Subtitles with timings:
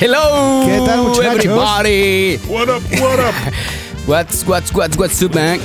[0.00, 0.62] Hello.
[0.64, 1.44] ¿Qué tal, muchachos?
[1.44, 2.38] Everybody.
[2.48, 3.34] What up, what up?
[4.06, 5.60] What's, what's, what's, what's up, man?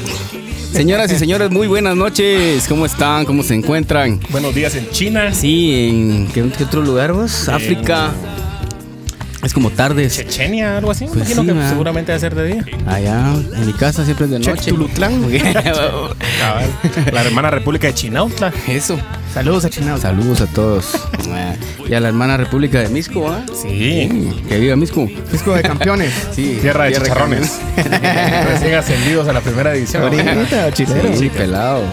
[0.73, 2.67] Señoras y señores, muy buenas noches.
[2.67, 3.23] ¿Cómo están?
[3.23, 4.19] ¿Cómo se encuentran?
[4.31, 5.33] Buenos días en China.
[5.33, 7.47] Sí, ¿en qué, qué otro lugar vos?
[7.47, 8.11] África.
[9.45, 10.17] Es como tardes.
[10.17, 11.05] Chechenia, algo así.
[11.05, 11.69] Me Pues imagino sí, que man.
[11.69, 12.65] seguramente va a ser de día.
[12.87, 14.71] Allá, en mi casa siempre es de noche.
[16.39, 16.65] Cabal.
[17.13, 18.51] La hermana República de Chinautla.
[18.67, 18.99] Eso.
[19.33, 19.97] Saludos a Chinao.
[19.99, 21.07] Saludos a todos.
[21.87, 23.43] Y a la hermana República de Misco, ¿ah?
[23.53, 24.33] Sí.
[24.49, 25.07] Que viva Misco.
[25.31, 26.11] Disco de campeones.
[26.35, 26.57] Sí.
[26.61, 27.59] Tierra de Tierra chicharrones.
[28.49, 30.03] Recién ascendidos a la primera división.
[30.03, 31.15] Ahorita, chilero.
[31.15, 31.83] Sí, pelado.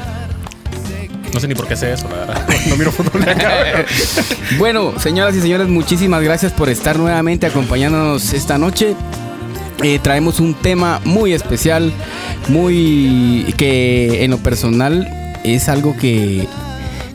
[1.32, 2.48] No sé ni por qué sé eso, la verdad.
[2.68, 3.24] No miro fútbol.
[4.59, 8.95] Bueno, señoras y señores, muchísimas gracias por estar nuevamente acompañándonos esta noche.
[9.82, 11.92] Eh, traemos un tema muy especial,
[12.48, 15.08] muy que en lo personal
[15.42, 16.46] es algo que,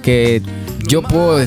[0.02, 0.42] que
[0.88, 1.40] yo puedo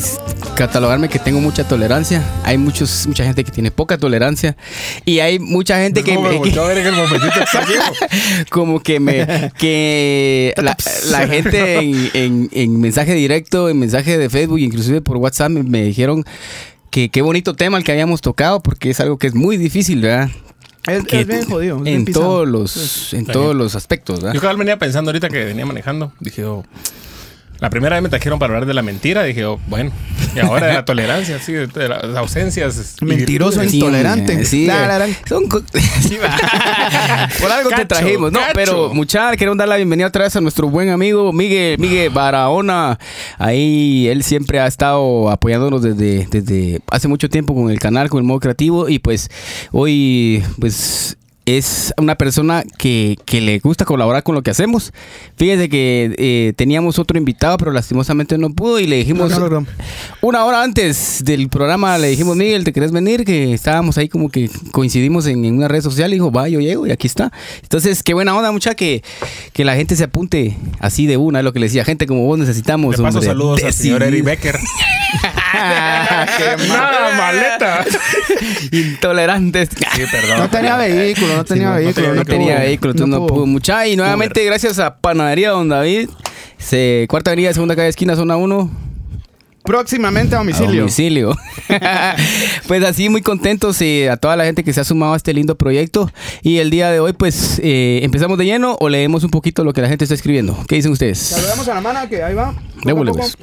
[0.55, 2.23] catalogarme que tengo mucha tolerancia.
[2.45, 4.57] Hay muchos, mucha gente que tiene poca tolerancia
[5.05, 6.51] y hay mucha gente que, ¿Cómo me en el
[8.51, 10.77] como que me que la,
[11.11, 15.63] la gente en, en- en mensaje directo, en mensaje de Facebook, inclusive por WhatsApp me,
[15.63, 16.25] me dijeron
[16.91, 20.03] que qué bonito tema el que habíamos tocado porque es algo que es muy difícil,
[20.03, 20.29] ¿verdad?
[20.87, 21.81] Es, Que es bien jodido.
[21.85, 24.35] es en todos los en todos los aspectos, ¿verdad?
[24.35, 26.13] Yo cabal venía pensando ahorita que venía manejando.
[26.21, 26.65] Dije, oh,
[27.61, 29.23] la primera vez me trajeron para hablar de la mentira.
[29.23, 29.93] Dije, oh, bueno.
[30.35, 32.97] Y ahora de la tolerancia, sí, de las ausencias.
[33.03, 33.63] Mentiroso.
[33.65, 34.45] Sí, intolerante.
[34.45, 35.07] sí, La, la, la.
[35.29, 36.37] son co- sí, va.
[37.41, 38.53] Por algo te trajimos, no, cacho.
[38.55, 42.99] pero muchachos, queremos dar la bienvenida otra vez a nuestro buen amigo Miguel, Miguel Barahona.
[43.39, 48.19] Ahí él siempre ha estado apoyándonos desde, desde hace mucho tiempo con el canal, con
[48.19, 49.29] el modo creativo y pues
[49.73, 51.17] hoy pues
[51.59, 54.93] es una persona que, que le gusta colaborar con lo que hacemos.
[55.37, 59.49] Fíjese que eh, teníamos otro invitado, pero lastimosamente no pudo y le dijimos No, no
[59.49, 59.67] logró.
[60.21, 63.25] una hora antes del programa le dijimos, Miguel, ¿te querés venir?
[63.25, 66.61] Que estábamos ahí como que coincidimos en, en una red social y dijo, va, yo
[66.61, 67.33] llego y aquí está.
[67.63, 69.03] Entonces, qué buena onda, mucha, que,
[69.53, 72.25] que la gente se apunte así de una, es lo que le decía, gente como
[72.27, 72.97] vos necesitamos.
[72.97, 74.03] De paso, hombre, saludos al señor.
[74.03, 74.59] Eric Becker.
[76.39, 77.85] Qué ¡Nada, maleta!
[78.73, 79.69] Intolerantes.
[79.71, 80.39] Sí, perdón.
[80.39, 82.15] No tenía vehículo, no tenía no vehículo.
[82.15, 82.67] No tenía pudo.
[82.67, 83.47] vehículo, entonces no, pudo.
[83.47, 86.09] Mucha, y nuevamente gracias a Panadería Don David,
[86.59, 88.91] se, cuarta avenida, segunda calle esquina, zona 1.
[89.63, 90.81] Próximamente a A domicilio.
[90.81, 91.37] domicilio.
[92.67, 95.35] pues así muy contentos eh, a toda la gente que se ha sumado a este
[95.35, 96.11] lindo proyecto.
[96.43, 99.73] Y el día de hoy, pues, eh, empezamos de lleno o leemos un poquito lo
[99.73, 100.57] que la gente está escribiendo.
[100.67, 101.19] ¿Qué dicen ustedes?
[101.19, 102.49] Saludamos a la mano que ahí va.
[102.49, 103.37] A pues.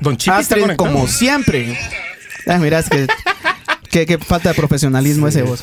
[0.00, 0.76] Don Chipi está conectado.
[0.76, 1.78] como siempre.
[2.46, 3.06] Ah, mira, es que.
[3.90, 5.62] qué, qué falta de profesionalismo ese vos.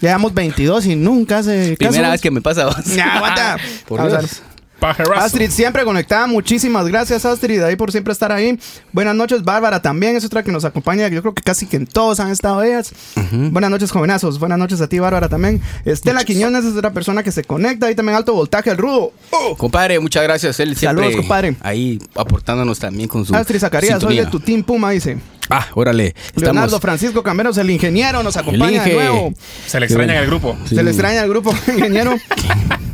[0.00, 1.90] Llevamos 22 y nunca hace caso.
[1.90, 2.66] Primera vez que me pasa.
[2.66, 2.84] vos.
[2.86, 3.56] Ya, aguanta.
[3.86, 4.06] Por.
[4.08, 4.42] Dios.
[4.80, 5.20] Pajerazo.
[5.20, 8.58] Astrid siempre conectada, muchísimas gracias Astrid ahí por siempre estar ahí.
[8.92, 11.86] Buenas noches Bárbara también es otra que nos acompaña, yo creo que casi que en
[11.86, 12.92] todos han estado ellas.
[13.30, 15.60] Buenas noches jovenazos, buenas noches a ti Bárbara también.
[15.84, 19.12] Estela Quiñones es otra persona que se conecta, ahí también alto voltaje el rudo.
[19.30, 19.56] Oh.
[19.56, 20.58] Compadre, muchas gracias.
[20.60, 21.56] Él siempre Saludos, compadre.
[21.60, 23.34] Ahí aportándonos también con su.
[23.34, 25.18] Astrid Zacarías, soy de tu team Puma, dice.
[25.48, 26.14] Ah, órale.
[26.36, 26.80] Leonardo Estamos.
[26.80, 29.32] Francisco Camberos, el ingeniero, nos acompaña de nuevo.
[29.66, 30.56] Se le extraña el grupo.
[30.68, 30.76] Sí.
[30.76, 32.14] Se le extraña al grupo ingeniero.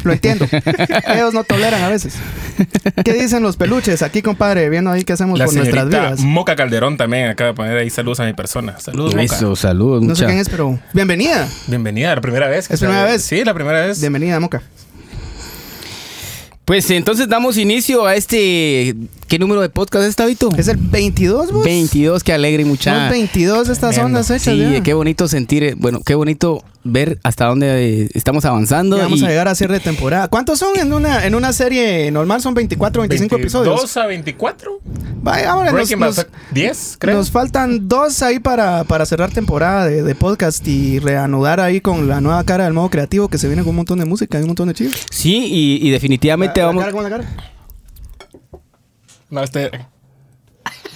[0.05, 0.47] Lo entiendo.
[1.13, 2.15] Ellos no toleran a veces.
[3.05, 4.03] ¿Qué dicen los peluches?
[4.03, 6.21] Aquí, compadre, viendo ahí qué hacemos La por nuestras vidas.
[6.21, 8.79] Moca Calderón también acaba de poner ahí saludos a mi persona.
[8.79, 9.25] Saludos, Moca.
[9.25, 10.03] Eso, saludos.
[10.03, 11.49] No sé quién es, pero bienvenida.
[11.67, 12.69] Bienvenida, la primera vez.
[12.69, 13.23] que ¿Es primera sale- vez?
[13.23, 14.01] Sí, la primera vez.
[14.01, 14.63] Bienvenida, Moca.
[16.67, 18.97] Pues entonces damos inicio a este.
[19.29, 20.51] ¿Qué número de podcast es, Tabito?
[20.59, 21.65] ¿Es el 22, vos?
[21.65, 23.03] 22, qué alegre, mucha.
[23.03, 24.19] Son 22 de estas Tremendo.
[24.19, 24.83] ondas hechas Sí, ya.
[24.83, 28.97] qué bonito sentir, eh, bueno, qué bonito ver hasta dónde eh, estamos avanzando.
[28.97, 30.29] Ya vamos y- a llegar a cierre de temporada.
[30.29, 32.41] ¿Cuántos son en una, en una serie normal?
[32.41, 33.81] Son 24, 25 episodios.
[33.81, 34.81] 2 a 24.
[35.23, 37.17] Vaya, ahora nos, nos- 10, creo.
[37.17, 42.07] nos faltan dos ahí para, para cerrar temporada de, de podcast y reanudar ahí con
[42.09, 44.43] la nueva cara del modo creativo que se viene con un montón de música y
[44.43, 44.95] un montón de chivos.
[45.11, 46.83] Sí, y, y definitivamente La- la vamos.
[46.83, 47.25] cara, ¿cómo la cara?
[49.31, 49.71] No, este.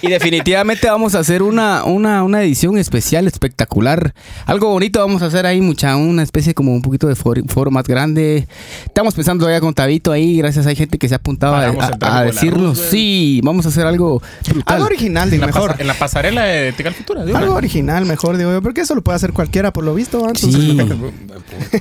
[0.01, 4.13] Y definitivamente vamos a hacer una, una, una edición especial, espectacular.
[4.45, 7.69] Algo bonito vamos a hacer ahí, mucha, una especie como un poquito de foro, foro
[7.69, 8.47] más grande.
[8.85, 11.87] Estamos pensando ya con Tabito ahí, gracias hay gente que se ha apuntado a, Pagamos
[11.87, 12.63] el a- tráfico a de la decirlo.
[12.69, 12.89] luz, güey.
[12.89, 14.75] Sí, vamos a hacer algo brutal.
[14.75, 15.75] Algo original, En digo, la, mejor.
[15.77, 17.21] en la pasarela de Tical Futura.
[17.21, 17.37] una.
[17.37, 18.61] Algo original, mejor, digo yo.
[18.63, 20.21] Porque eso lo puede hacer cualquiera, por lo visto.
[20.23, 20.29] ¿va?
[20.35, 20.77] Entonces, Sí.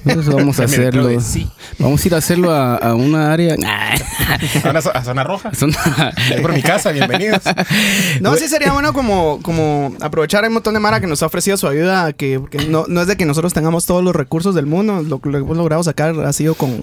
[0.04, 1.08] Eso vamos a hacerlo.
[1.78, 3.54] Vamos a ir a hacerlo a, a una área.
[3.54, 5.50] A una zo- a zona roja.
[6.34, 7.40] Ahí por mi casa, bienvenidos.
[8.20, 11.56] No, sí sería bueno como, como aprovechar un montón de Mara que nos ha ofrecido
[11.56, 14.66] su ayuda, que, que no, no es de que nosotros tengamos todos los recursos del
[14.66, 16.82] mundo, lo que hemos logrado sacar ha sido con,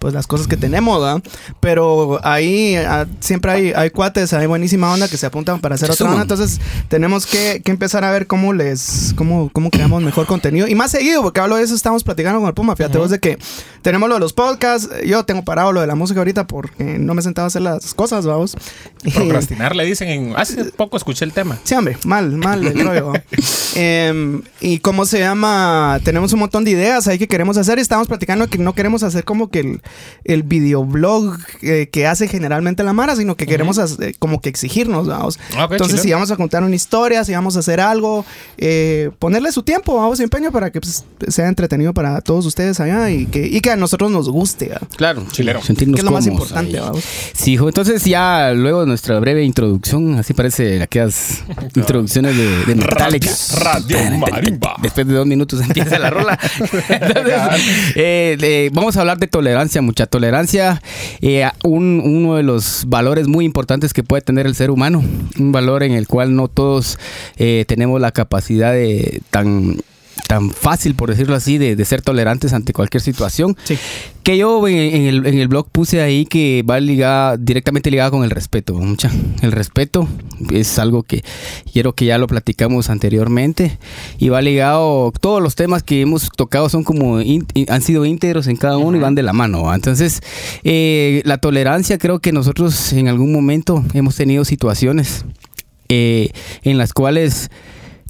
[0.00, 1.22] pues las cosas que tenemos, ¿verdad?
[1.60, 5.90] Pero ahí ah, siempre hay, hay cuates, hay buenísima onda que se apuntan para hacer
[5.90, 6.22] otra onda.
[6.22, 6.58] Entonces
[6.88, 10.66] tenemos que, que empezar a ver cómo les, cómo, cómo creamos mejor contenido.
[10.66, 12.74] Y más seguido, porque hablo de eso, estamos platicando con el Puma.
[12.76, 13.38] Fíjate vos de que
[13.82, 14.88] tenemos lo de los podcasts.
[15.06, 17.62] Yo tengo parado lo de la música ahorita porque no me he sentado a hacer
[17.62, 18.56] las cosas, vamos.
[19.14, 20.08] Procrastinar, le dicen.
[20.08, 21.58] En, hace poco escuché el tema.
[21.64, 23.12] Sí, hombre, mal, mal el rollo.
[23.74, 27.82] Em, y cómo se llama, tenemos un montón de ideas ahí que queremos hacer y
[27.82, 29.80] estamos platicando que no queremos hacer como que el,
[30.24, 35.06] el videoblog eh, que hace generalmente la Mara, sino que queremos hacer- como que exigirnos,
[35.06, 35.38] vamos.
[35.56, 38.24] Ah, Entonces, si vamos a contar una historia, si vamos a hacer algo,
[38.58, 42.80] eh, ponerle su tiempo, vamos, y empeño para que pues, sea entretenido para todos ustedes
[42.80, 44.88] allá y que, y que a nosotros nos guste, ¿verdad?
[44.96, 45.62] Claro, Chilero.
[45.62, 46.80] sentirnos que es lo más cómodos importante.
[47.34, 51.42] Sí, hijo, entonces ya luego de nuestra breve introducción, así parece aquellas
[51.74, 53.30] introducciones de, de Metallica.
[53.60, 54.76] Radio Marimba.
[54.82, 56.38] Después de dos minutos empieza la rola.
[56.88, 57.34] Entonces,
[57.96, 60.82] eh, eh, vamos a hablar de tolerancia, mucha tolerancia.
[61.20, 65.02] eh, un- uno de los valores muy importantes que puede tener el ser humano.
[65.38, 66.98] Un valor en el cual no todos
[67.36, 69.76] eh, tenemos la capacidad de tan
[70.30, 73.56] tan fácil, por decirlo así, de, de ser tolerantes ante cualquier situación.
[73.64, 73.76] Sí.
[74.22, 78.12] Que yo en, en el, en el blog puse ahí que va ligada, directamente ligada
[78.12, 78.74] con el respeto.
[78.74, 79.10] Mucha.
[79.42, 80.06] El respeto
[80.52, 81.24] es algo que
[81.72, 83.80] quiero que ya lo platicamos anteriormente.
[84.18, 88.46] Y va ligado, todos los temas que hemos tocado son como, in- han sido íntegros
[88.46, 89.64] en cada uno y van de la mano.
[89.64, 89.74] ¿va?
[89.74, 90.20] Entonces,
[90.62, 95.24] eh, la tolerancia creo que nosotros en algún momento hemos tenido situaciones
[95.88, 96.30] eh,
[96.62, 97.50] en las cuales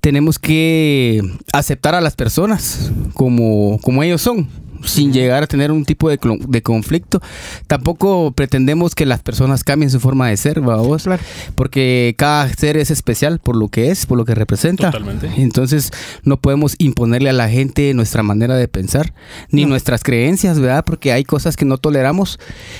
[0.00, 1.20] tenemos que
[1.52, 4.48] aceptar a las personas como, como ellos son,
[4.84, 6.18] sin llegar a tener un tipo de,
[6.48, 7.20] de conflicto.
[7.66, 11.04] Tampoco pretendemos que las personas cambien su forma de ser, ¿va vos?
[11.04, 11.22] Claro.
[11.54, 14.90] Porque cada ser es especial por lo que es, por lo que representa.
[14.90, 15.30] Totalmente.
[15.36, 15.90] Entonces
[16.24, 19.14] no podemos imponerle a la gente nuestra manera de pensar,
[19.50, 20.84] ni nuestras creencias, ¿verdad?
[20.84, 22.38] Porque hay cosas que no toleramos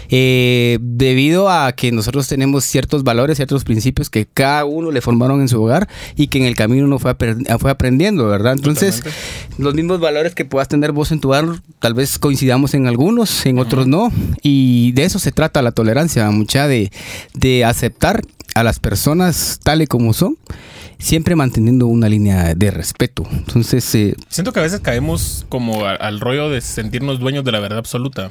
[0.09, 5.41] eh, debido a que nosotros tenemos ciertos valores, ciertos principios que cada uno le formaron
[5.41, 7.15] en su hogar y que en el camino uno fue,
[7.59, 8.55] fue aprendiendo, ¿verdad?
[8.55, 9.03] Entonces,
[9.59, 11.47] los mismos valores que puedas tener vos en tu hogar,
[11.79, 14.13] tal vez coincidamos en algunos, en otros no.
[14.43, 16.91] Y de eso se trata la tolerancia, mucha de,
[17.35, 18.23] de aceptar
[18.55, 20.37] a las personas tal y como son,
[20.99, 23.25] siempre manteniendo una línea de respeto.
[23.31, 27.53] Entonces, eh, Siento que a veces caemos como a- al rollo de sentirnos dueños de
[27.53, 28.31] la verdad absoluta.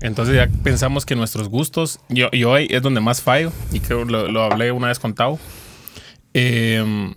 [0.00, 4.04] Entonces ya pensamos que nuestros gustos, yo, yo ahí es donde más fallo, y creo
[4.04, 5.38] lo, lo hablé una vez con Tao,
[6.34, 7.12] eh,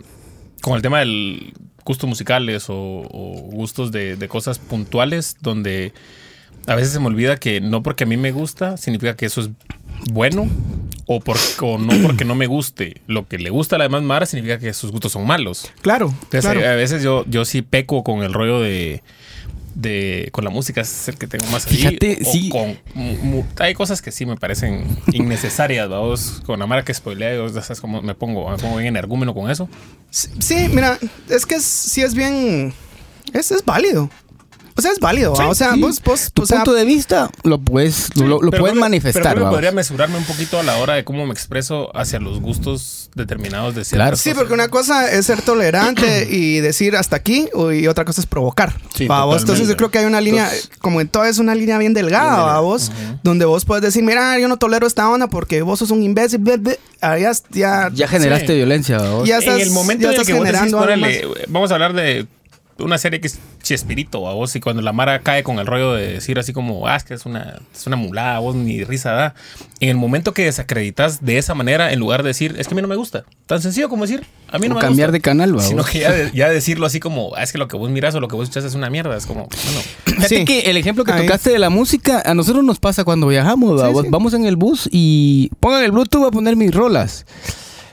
[0.62, 1.52] con el tema del
[1.86, 5.94] gustos musicales o, o gustos de, de cosas puntuales, donde
[6.66, 9.40] a veces se me olvida que no porque a mí me gusta significa que eso
[9.40, 9.50] es
[10.10, 10.48] bueno,
[11.06, 13.00] o, por, o no porque no me guste.
[13.06, 15.72] Lo que le gusta a la demás Mara significa que sus gustos son malos.
[15.80, 16.60] Claro, Entonces, claro.
[16.60, 19.02] a veces yo, yo sí peco con el rollo de,
[19.76, 20.28] de.
[20.32, 21.76] con la música, es el que tengo más ahí.
[21.76, 22.48] Fíjate, O sí.
[22.48, 22.76] con
[23.60, 26.42] hay cosas que sí me parecen innecesarias, vamos.
[26.44, 29.50] Con la mara que spoilea, yo, sabes cómo me pongo, me pongo bien energúmeno con
[29.50, 29.68] eso.
[30.10, 32.72] Sí, sí, mira, es que es- sí es bien.
[33.32, 34.08] Es, es válido.
[34.78, 35.32] O sea, es válido.
[35.32, 35.80] o sea, sí.
[35.80, 38.80] vos, vos, tu o sea, punto de vista lo puedes, lo, lo Pero puedes creo
[38.80, 39.22] manifestar.
[39.22, 39.54] Pero creo que vamos.
[39.56, 43.74] podría mesurarme un poquito a la hora de cómo me expreso hacia los gustos determinados
[43.74, 44.16] de ciertas Claro.
[44.16, 44.38] Sí, cosas.
[44.38, 48.74] porque una cosa es ser tolerante y decir hasta aquí, y otra cosa es provocar.
[48.94, 49.24] Sí, ¿va?
[49.24, 50.48] Vos, Entonces yo creo que hay una línea,
[50.80, 52.60] como en todo es una línea bien delgada, ¿va?
[52.60, 52.92] vos,
[53.24, 56.38] donde vos puedes decir, mira, yo no tolero esta onda porque vos sos un imbécil,
[56.38, 56.78] ble, ble".
[57.00, 58.54] Ah, ya, ya, Ya generaste Sí.
[58.54, 58.98] violencia.
[58.98, 59.26] vos.
[59.28, 61.70] Ya en el momento ya en el estás que vos decís, generando algo "Órale, vamos
[61.70, 62.26] a hablar de
[62.78, 65.94] una serie que es Chespirito a vos y cuando la Mara cae con el rollo
[65.94, 69.12] de decir así como, ah, es que es una, es una mulada, vos ni risa
[69.12, 69.34] da.
[69.80, 72.76] En el momento que desacreditas de esa manera, en lugar de decir, es que a
[72.76, 73.24] mí no me gusta.
[73.46, 75.12] Tan sencillo como decir, a mí no O me cambiar gusta.
[75.16, 75.90] de canal, va, Sino vos.
[75.90, 78.20] que ya, de- ya decirlo así como, ah, es que lo que vos miras o
[78.20, 79.16] lo que vos escuchas es una mierda.
[79.16, 80.44] Es como, bueno, Fíjate Sí.
[80.44, 81.22] que el ejemplo que Ahí.
[81.26, 83.80] tocaste de la música, a nosotros nos pasa cuando viajamos.
[83.80, 83.88] ¿va?
[83.88, 84.08] Sí, Vos- sí.
[84.10, 87.26] Vamos en el bus y pongan el Bluetooth, voy a poner mis rolas.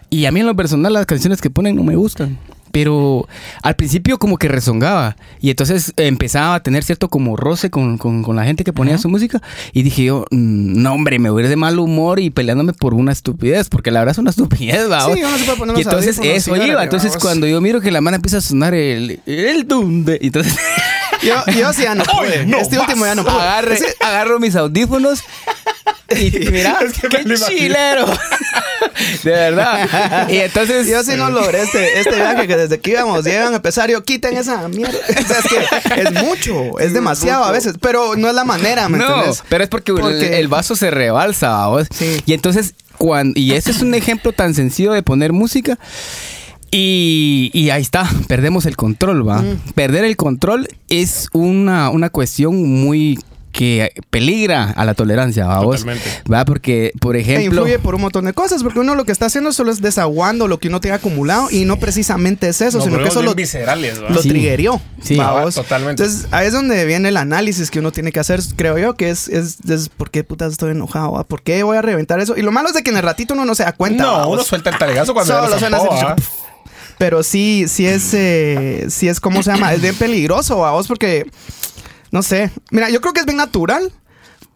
[0.09, 2.37] Y a mí en lo personal las canciones que ponen no me gustan.
[2.73, 3.27] Pero
[3.61, 5.15] al principio como que rezongaba.
[5.39, 8.97] Y entonces empezaba a tener cierto como roce con, con- con la gente que ponía
[8.97, 9.41] su música.
[9.73, 12.73] Y dije yo, "Mm, no hombre, me voy a ir de mal humor y peleándome
[12.73, 13.69] por una estupidez.
[13.69, 15.05] Porque la verdad es una estupidez, ¿va?
[15.05, 16.83] Sí, uno se puede poner y entonces eso iba.
[16.83, 19.19] Entonces cuando yo miro que la mano empieza a sonar el...
[19.27, 20.17] El dunde.
[20.19, 20.55] y Entonces...
[21.23, 22.45] Yo, yo sí ya no pude.
[22.45, 23.33] no este último ya no pude.
[23.35, 25.19] Agarre- Ese- agarro mis audífonos
[26.15, 28.05] y mira, Es que me qué chilero.
[29.23, 30.29] De verdad.
[30.29, 33.53] Y entonces Yo sí no logré este, este viaje que desde que íbamos, ya iban
[33.53, 34.97] a empezar, yo quiten esa mierda.
[35.23, 38.89] O sea, es que es mucho, es demasiado a veces, pero no es la manera,
[38.89, 39.43] ¿me no, entiendes?
[39.49, 41.87] pero es porque, el- Porque- El, vaso se rebalsa, ¿vos?
[41.97, 42.21] Sí.
[42.25, 45.79] Y entonces cuando y ese es un ejemplo tan sencillo de poner música.
[46.75, 49.43] Y, y ahí está, perdemos el control, ¿va?
[49.75, 53.19] Perder el control es una, una cuestión muy
[53.51, 55.81] que peligra a la tolerancia, vamos.
[55.81, 56.09] Totalmente.
[56.33, 57.43] Va, porque, por E ejemplo.
[57.61, 60.47] influye por un montón de cosas, porque uno lo que está haciendo solo es desaguando
[60.47, 64.03] lo que uno tiene acumulado y no precisamente es eso, sino que eso lo, viscerales,
[64.03, 64.09] ¿va?
[64.09, 64.29] lo Sí.
[64.29, 64.81] triggerió.
[65.03, 65.17] Sí.
[65.17, 65.55] ¿vaos?
[65.55, 66.01] Ah, totalmente.
[66.01, 69.11] Entonces, ahí es donde viene el análisis que uno tiene que hacer, creo yo, que
[69.11, 71.11] es, es, es ¿por qué putas estoy enojado?
[71.11, 71.23] va?
[71.23, 72.35] ¿Por qué voy a reventar eso?
[72.35, 74.01] Y lo malo es de que en el ratito uno no se da cuenta.
[74.03, 76.15] No, uno suelta el talegazo cuando ya Solo lo suena ¿va?
[76.97, 79.73] Pero sí, sí es, eh, sí es, ¿cómo se llama?
[79.73, 81.25] Es bien peligroso, a vos, porque,
[82.11, 82.51] no sé.
[82.71, 83.91] Mira, yo creo que es bien natural,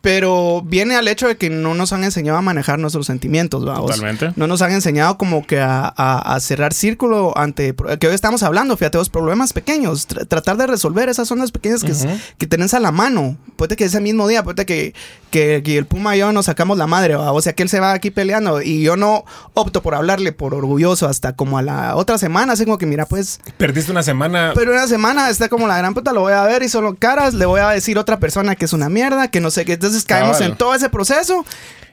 [0.08, 3.92] pero viene al hecho de que no nos han enseñado a manejar nuestros sentimientos, vamos.
[3.92, 4.32] Totalmente.
[4.38, 8.42] No nos han enseñado como que a, a- a cerrar círculo ante, que hoy estamos
[8.42, 11.94] hablando, fíjate, los problemas pequeños, tr- tratar de resolver esas zonas pequeñas que,
[12.38, 13.36] que tenés a la mano.
[13.58, 14.94] Puede que ese mismo día, puede que,
[15.30, 17.34] que, que el Puma y yo nos sacamos la madre, ¿va?
[17.34, 20.54] o sea que él se va aquí peleando y yo no opto por hablarle por
[20.54, 24.54] orgulloso hasta como a la otra semana, así como que mira, pues, Perdiste una semana.
[24.56, 27.34] pero una semana está como la gran puta, lo voy a ver y solo caras,
[27.34, 29.74] le voy a decir a otra persona que es una mierda, que no sé qué,
[29.74, 30.52] entonces caemos Cabal.
[30.52, 31.46] en todo ese proceso.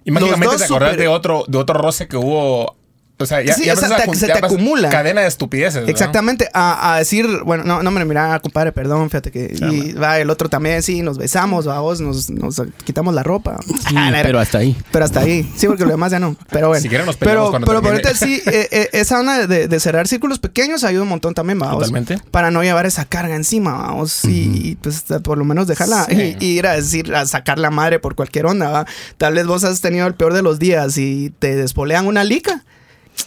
[0.04, 2.76] y mágicamente te acordás súper- de otro, de otro roce que hubo.
[3.16, 4.88] O sea, ya, Sí, ya o sea, empiezas a te- se te acumula.
[4.88, 5.82] Cadena de estupideces.
[5.84, 5.88] ¿no?
[5.88, 9.54] Exactamente, a, a decir, bueno, no, no, hombre, mira, compadre, perdón, fíjate que.
[9.56, 13.58] Sí, y va el otro también, sí, nos besamos, vamos, nos, nos quitamos la ropa.
[13.88, 14.76] Sí, Ah, pero hasta ahí.
[14.90, 16.36] Pero hasta ahí, sí, porque lo demás ya no.
[16.50, 16.82] Pero bueno.
[16.82, 19.80] Si quieren nos pero, cuando pero por ahorita sí, eh, eh, esa onda de, de
[19.80, 21.76] cerrar círculos pequeños ayuda un montón también, vamos.
[21.78, 22.18] Totalmente.
[22.32, 24.24] Para no llevar esa carga encima, vamos.
[24.24, 26.36] y, y, pues por lo menos dejarla Sí.
[26.40, 28.86] y, y ir a decir, a sacar la madre por cualquier onda, ¿va?
[29.18, 32.64] Tal vez vos has tenido el peor de los días y te despolean una lica.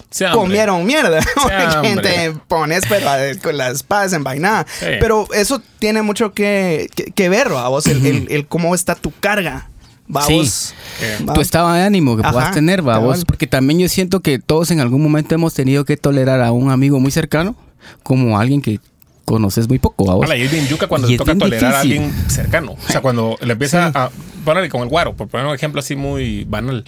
[0.09, 0.25] Sí.
[0.33, 1.19] Comieron mierda.
[1.81, 4.65] Gente, pones pero a- con la espada desenvainada.
[4.79, 4.85] Sí.
[4.99, 9.11] Pero eso tiene mucho que, que, que ver, vamos, el, el- el cómo está tu
[9.19, 9.69] carga.
[10.09, 10.73] Vamos.
[11.01, 13.07] Eh, tu estado de ánimo que Ajá, puedas tener, va cabal.
[13.09, 13.25] vos.
[13.25, 16.71] Porque también yo siento que todos en algún momento hemos tenido que tolerar a un
[16.71, 17.55] amigo muy cercano
[18.03, 18.79] como alguien que
[19.25, 20.25] conoces muy poco, va vos.
[20.25, 22.77] Hola, y es bien yuca cuando es toca tolerar a alguien cercano.
[22.81, 24.09] O sea, cuando le empieza a.
[24.45, 26.85] Ponerle con el guaro, por poner un ejemplo así muy banal.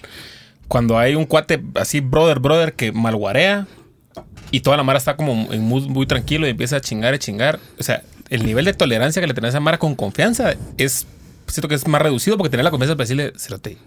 [0.69, 3.67] Cuando hay un cuate así, brother, brother, que malguarea
[4.51, 7.19] y toda la mara está como en mood muy tranquilo y empieza a chingar y
[7.19, 7.59] chingar.
[7.77, 11.05] O sea, el nivel de tolerancia que le tenés a Mara con confianza es.
[11.47, 13.77] Siento que es más reducido porque tener la confianza para decirle, cerote,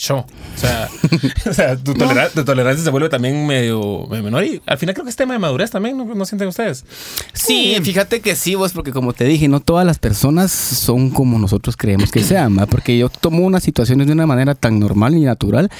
[0.00, 0.16] yo.
[0.18, 0.26] O
[0.58, 0.88] sea,
[1.50, 4.94] o sea tu, tolera- tu tolerancia se vuelve también medio, medio menor y al final
[4.94, 6.84] creo que es tema de madurez también, ¿no, ¿No sienten ustedes?
[7.32, 11.38] Sí, fíjate que sí, vos, porque como te dije, no todas las personas son como
[11.38, 12.66] nosotros creemos que sean, ¿va?
[12.66, 15.70] porque yo tomo unas situaciones de una manera tan normal y natural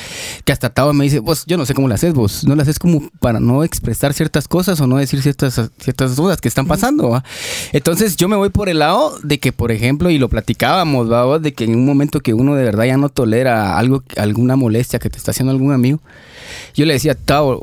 [0.45, 2.63] que hasta Tao me dice, vos, yo no sé cómo lo haces vos, no lo
[2.63, 6.67] haces como para no expresar ciertas cosas o no decir ciertas, ciertas dudas que están
[6.67, 7.25] pasando, ¿va?
[7.73, 11.39] Entonces yo me voy por el lado de que, por ejemplo, y lo platicábamos, ¿va?
[11.39, 14.99] de que en un momento que uno de verdad ya no tolera algo, alguna molestia
[14.99, 16.01] que te está haciendo algún amigo,
[16.75, 17.63] yo le decía, Tao,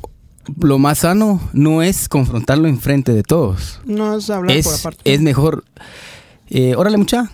[0.59, 5.13] lo más sano no es confrontarlo enfrente de todos No es hablar por aparte.
[5.13, 5.65] es mejor.
[6.49, 7.29] Eh, órale, mucha.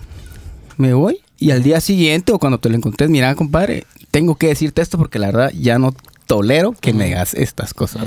[0.78, 1.20] Me voy.
[1.38, 4.98] Y al día siguiente o cuando te lo encontres, mira, compadre, tengo que decirte esto
[4.98, 5.94] porque la verdad ya no
[6.26, 8.06] tolero que me hagas estas cosas.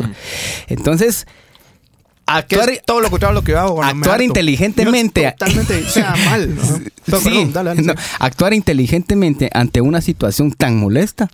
[0.69, 1.27] Entonces,
[2.27, 3.83] actuar, es todo lo contrario lo que yo hago.
[3.83, 5.31] actuar inteligentemente.
[5.39, 6.55] Totalmente, sea, mal.
[6.55, 6.63] ¿no?
[7.05, 7.99] Pero, Sí, perdón, dale, dale, no, sí.
[8.19, 11.29] actuar inteligentemente ante una situación tan molesta,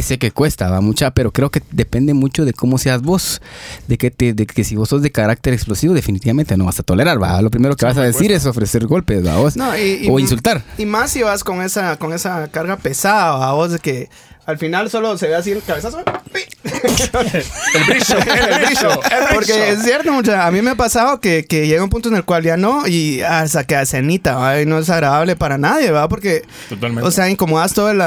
[0.00, 3.40] sé que cuesta, va mucha, pero creo que depende mucho de cómo seas vos,
[3.88, 6.82] de que te, de que si vos sos de carácter explosivo, definitivamente no vas a
[6.84, 7.42] tolerar, va.
[7.42, 10.18] Lo primero que vas a decir es ofrecer golpes, va vos, No, y- y- o
[10.20, 10.62] insultar.
[10.78, 14.08] Y más si vas con esa, con esa carga pesada, a vos de que
[14.46, 15.98] al final solo se ve así el cabezazo.
[16.00, 16.04] El
[16.82, 19.00] brillo, el brillo,
[19.34, 22.16] Porque es cierto, mucha, a mí me ha pasado que, que llega un punto en
[22.16, 24.60] el cual ya no, y hasta que cenita, ¿va?
[24.60, 26.08] y no es agradable para nadie, ¿va?
[26.08, 27.06] Porque, Totalmente.
[27.06, 28.00] o sea, incomodas todo el,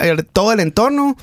[0.00, 1.16] el- todo el entorno.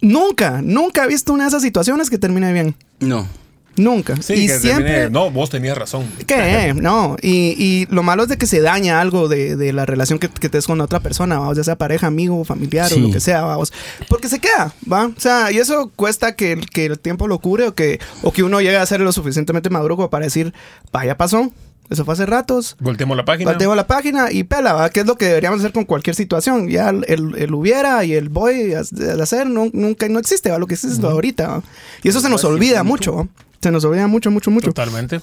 [0.00, 2.76] Nunca, nunca he visto una de esas situaciones que termine bien.
[3.00, 3.26] No.
[3.76, 4.14] Nunca.
[4.22, 4.84] Sí, y que siempre.
[4.84, 6.04] termine, no, vos tenías razón.
[6.26, 6.72] ¿Qué?
[6.80, 7.16] No.
[7.20, 10.28] Y, y lo malo es de que se daña algo de, de la relación que,
[10.28, 12.96] que tenés con otra persona, vamos, ya sea pareja, amigo, familiar Sí.
[13.02, 13.72] o lo que sea, vamos.
[14.08, 15.06] Porque se queda, ¿va?
[15.06, 18.32] O sea, y eso cuesta que, el- que el tiempo lo cure o que, o
[18.32, 20.52] que uno llegue a ser lo suficientemente maduro como para decir,
[20.92, 21.50] vaya, pasó.
[21.90, 22.76] Eso fue hace ratos.
[22.80, 23.50] Volteemos la página.
[23.50, 24.88] Volteo la página y pela, ¿va?
[24.88, 26.68] Que es lo que deberíamos hacer con cualquier situación.
[26.70, 28.80] Ya el, el- el hubiera y el voy a
[29.22, 30.58] hacer no- nunca no existe, ¿va?
[30.58, 31.62] Lo que existe de ahorita, ¿va?
[32.02, 33.26] Y eso se nos olvida mucho, ¿va?
[33.64, 34.66] Se nos olvida mucho, mucho, mucho.
[34.68, 35.20] Totalmente.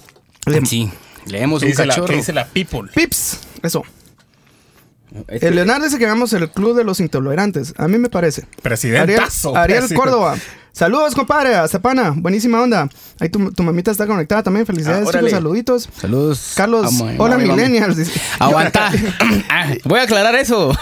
[0.64, 0.90] Sí.
[1.26, 2.90] Leemos ¿Qué un dice, la, qué dice la people?
[2.92, 3.84] Pips, eso.
[5.28, 7.72] Este- El Leonardo dice que hagamos el club de los intolerantes.
[7.76, 8.44] A mí me parece.
[8.62, 9.56] Presidentazo.
[9.56, 9.94] Ariel Presidente.
[9.94, 10.36] Córdoba.
[10.72, 11.54] Saludos, compadre.
[11.54, 12.14] A Zapana.
[12.16, 12.88] Buenísima onda.
[13.20, 14.66] Ahí tu, tu mamita está conectada también.
[14.66, 15.30] Felicidades, Ah, chicos.
[15.30, 15.88] Saluditos.
[16.00, 16.52] Saludos.
[16.56, 16.92] Carlos.
[17.18, 18.10] Hola, mami, millennials.
[18.40, 18.90] Aguanta.
[19.50, 20.72] Ah, Voy a aclarar eso.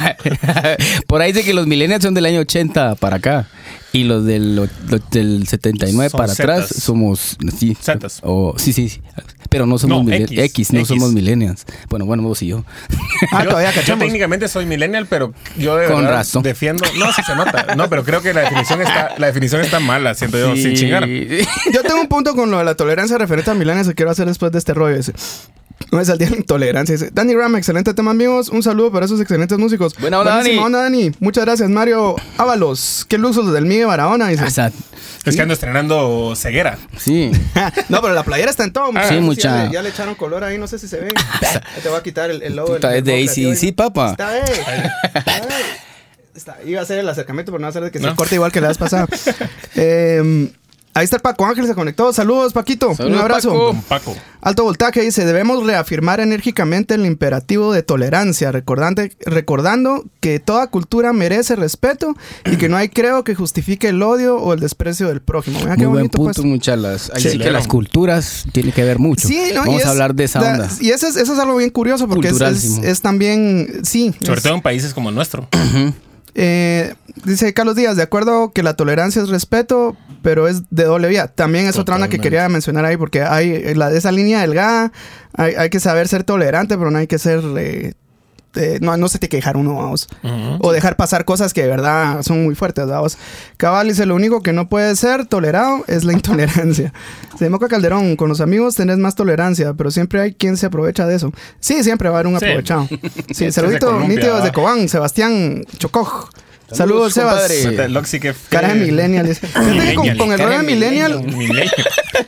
[1.09, 3.49] Por ahí dice que los millennials son del año 80 para acá.
[3.93, 4.69] Y los del, los
[5.11, 7.37] del 79 Son para atrás somos.
[7.59, 8.21] Sí, Zetas.
[8.23, 9.01] o, sí, sí, sí.
[9.49, 10.89] Pero no somos No, X, X, no X.
[10.89, 11.65] somos millennials.
[11.89, 12.65] Bueno, bueno, vos y yo.
[13.33, 14.05] Ah, yo, todavía yo cachamos.
[14.05, 16.43] técnicamente soy millennial, pero yo de Con verdad razón.
[16.45, 16.85] defiendo.
[16.99, 17.75] No, sí se nota.
[17.75, 21.09] No, pero creo que la definición está, la definición está mala, siento yo, sin chingar.
[21.09, 24.27] Yo tengo un punto con lo de la tolerancia referente a milenios que quiero hacer
[24.29, 24.97] después de este rollo.
[24.99, 25.13] Dice.
[25.91, 26.95] No es el día de la intolerancia.
[26.95, 28.49] Dice, Dani Ram, excelente tema, amigos.
[28.49, 29.95] Un saludo para esos excelentes músicos.
[29.99, 30.67] Buena onda, Buenísima Dani.
[30.67, 31.13] onda, Dani.
[31.19, 33.05] Muchas gracias, Mario Ábalos.
[33.09, 34.29] Qué lujo del Miguel Barahona.
[34.29, 34.45] Dice.
[35.25, 36.79] Es que ando estrenando ceguera.
[36.97, 37.31] sí.
[37.89, 38.93] no, pero la playera está en todo.
[38.93, 39.09] muchachos.
[39.11, 39.65] Sí, Ya mucha.
[39.65, 41.09] le- Ya, le echaron color ahí, no sé si se ve.
[41.43, 42.75] Ahí te voy a quitar el, el logo.
[42.75, 43.77] Puta, del- es de del AC/DC, creativo.
[43.77, 44.11] papá.
[44.13, 44.45] Está bien.
[45.15, 45.67] Está bien.
[46.35, 48.37] Está- Iba a hacer el acercamiento, pero no va a hacer de que se corte
[48.37, 49.09] igual que la vez pasada.
[49.75, 50.51] Eh,
[50.95, 52.13] ahí está el Paco Ángel, se conectó.
[52.13, 52.95] Saludos, Paquito.
[52.95, 53.51] Saludos, Un abrazo.
[53.89, 54.13] Paco.
[54.13, 54.17] Paco.
[54.43, 61.13] Alto voltaje dice, debemos reafirmar enérgicamente el imperativo de tolerancia, recordante- recordando que toda cultura
[61.13, 62.17] merece respeto
[62.47, 65.59] y que no hay creo que justifique el odio o el desprecio del prójimo.
[65.61, 66.47] Mira qué Muy buen bonito, punto, pues.
[66.47, 67.11] muchas las.
[67.15, 67.31] Ahí Sí.
[67.33, 69.29] sí que las culturas tiene que ver mucho.
[69.29, 69.63] Sí, ¿no?
[69.65, 70.69] Y Vamos es- a hablar de esa da- onda.
[70.81, 74.15] Y eso es, eso es algo bien curioso porque es, Cultural, es- también, sí.
[74.23, 75.47] Sobre es- todo en países como el nuestro.
[76.35, 76.95] Eh,
[77.25, 81.29] dice Carlos Díaz, de acuerdo que la tolerancia es respeto, pero es de doble vía.
[81.29, 84.93] También es otra onda que quería mencionar ahí porque hay eh, la, esa línea delgada,
[85.35, 87.43] hay, hay que saber ser tolerante, pero no hay que ser...
[87.59, 87.95] eh,
[88.57, 90.09] eh, no, no se te quejar uno, vamos.
[90.61, 93.17] O dejar pasar cosas que de verdad son muy fuertes, vamos.
[93.57, 96.93] Cabal dice, lo único que no puede ser tolerado es la intolerancia.
[97.39, 101.07] Se Moca Calderón, con los amigos tenés más tolerancia, pero siempre hay quien se aprovecha
[101.07, 101.33] de eso.
[101.61, 102.45] Sí, siempre va a haber un Sí.
[102.47, 102.87] aprovechado.
[103.31, 104.53] Sí, Este saludito nítido desde.
[104.53, 106.29] Cobán, Sebastián Chocoj.
[106.73, 107.49] Saludos, Sebas.
[107.49, 109.27] que Cara de millennial.
[109.27, 109.47] dice.
[109.47, 111.71] Fíjate que con, con el rollo de millennial, Millennial.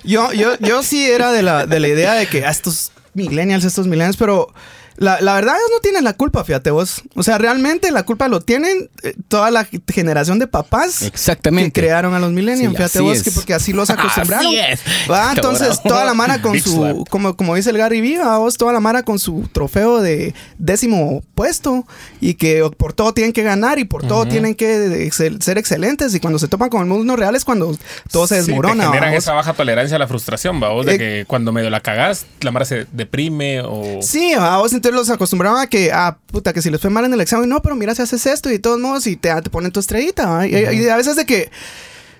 [0.02, 3.64] yo, yo, yo sí era de la, de la idea de que ah, estos millennials,
[3.64, 4.48] estos millennials, pero
[4.96, 7.02] la, la verdad ellos no tienen la culpa, fíjate vos.
[7.14, 11.72] O sea, realmente la culpa lo tienen eh, toda la generación de papás Exactamente.
[11.72, 12.70] que crearon a los millennials.
[12.72, 13.22] Sí, fíjate vos, es.
[13.22, 14.46] que porque así los acostumbraron.
[14.46, 14.80] Así es.
[15.10, 17.08] Va, entonces toda la mara con Big su, slap.
[17.08, 20.34] como, como dice el Gary Vee, va, vos, toda la mara con su trofeo de
[20.58, 21.86] décimo puesto
[22.20, 26.14] y que por todo tienen que ganar y por todo tienen que excel- ser excelentes
[26.14, 27.76] y cuando se topan con el mundo real es cuando
[28.10, 28.86] todo se Sí, te desmorona.
[28.86, 31.70] generan va, esa baja tolerancia a la frustración, va vos, de Eh, que cuando medio
[31.70, 34.00] la cagás, la mara se deprime o...
[34.02, 37.04] Sí, a vos entonces los acostumbraban a que, ah, puta, que si les fue mal
[37.04, 39.32] en el examen, no, pero mira si haces esto y de todos modos y te,
[39.40, 40.44] te ponen tu estrellita.
[40.46, 41.50] Y, y a veces de que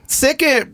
[0.07, 0.71] sé que,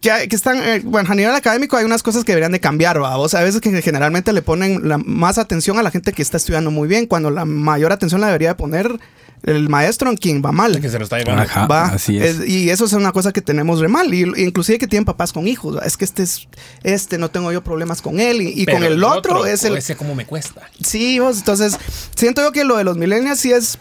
[0.00, 2.60] que, hay- que están, eh, bueno, a nivel académico hay unas cosas que deberían de
[2.60, 3.18] cambiar, ¿va?
[3.18, 6.22] O sea, a veces que generalmente le ponen la, más atención a la gente que
[6.22, 9.00] está estudiando muy bien, cuando la mayor atención la debería de poner
[9.44, 10.80] el maestro en quien va mal.
[10.80, 11.42] que se lo está llevando.
[11.42, 11.66] Ajá.
[11.66, 12.38] Va, así es.
[12.40, 14.12] es- y eso es una cosa que tenemos re mal.
[14.12, 15.78] Y, y inclusive que tienen papás con hijos.
[15.84, 16.48] Es que este es,
[16.82, 18.40] este no tengo yo problemas con él.
[18.42, 19.76] Y, con el otro, es el.
[19.76, 20.62] Ese como me cuesta.
[20.82, 21.78] Sí, vos, entonces
[22.14, 23.78] siento yo que lo de los millennials sí es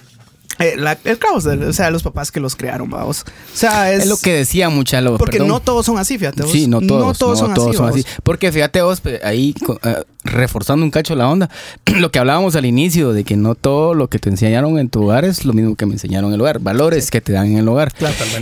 [0.60, 3.24] eh, la- el caos, o sea, los papás que los crearon, vamos.
[3.54, 5.48] O sea, es, Es lo que decía mucha lo porque perdón.
[5.50, 6.43] no todos son así, fíjate.
[6.43, 6.52] vos.
[6.52, 8.00] Sí, no todos, no son, todos así, son vamos.
[8.06, 8.08] así.
[8.24, 11.50] Porque fíjate vos, ahí eh, reforzando un cacho la onda,
[12.00, 15.04] lo que hablábamos al inicio, de que no todo lo que te enseñaron en tu
[15.04, 17.58] hogar es lo mismo que me enseñaron en el hogar, valores que te dan en
[17.58, 17.93] el hogar.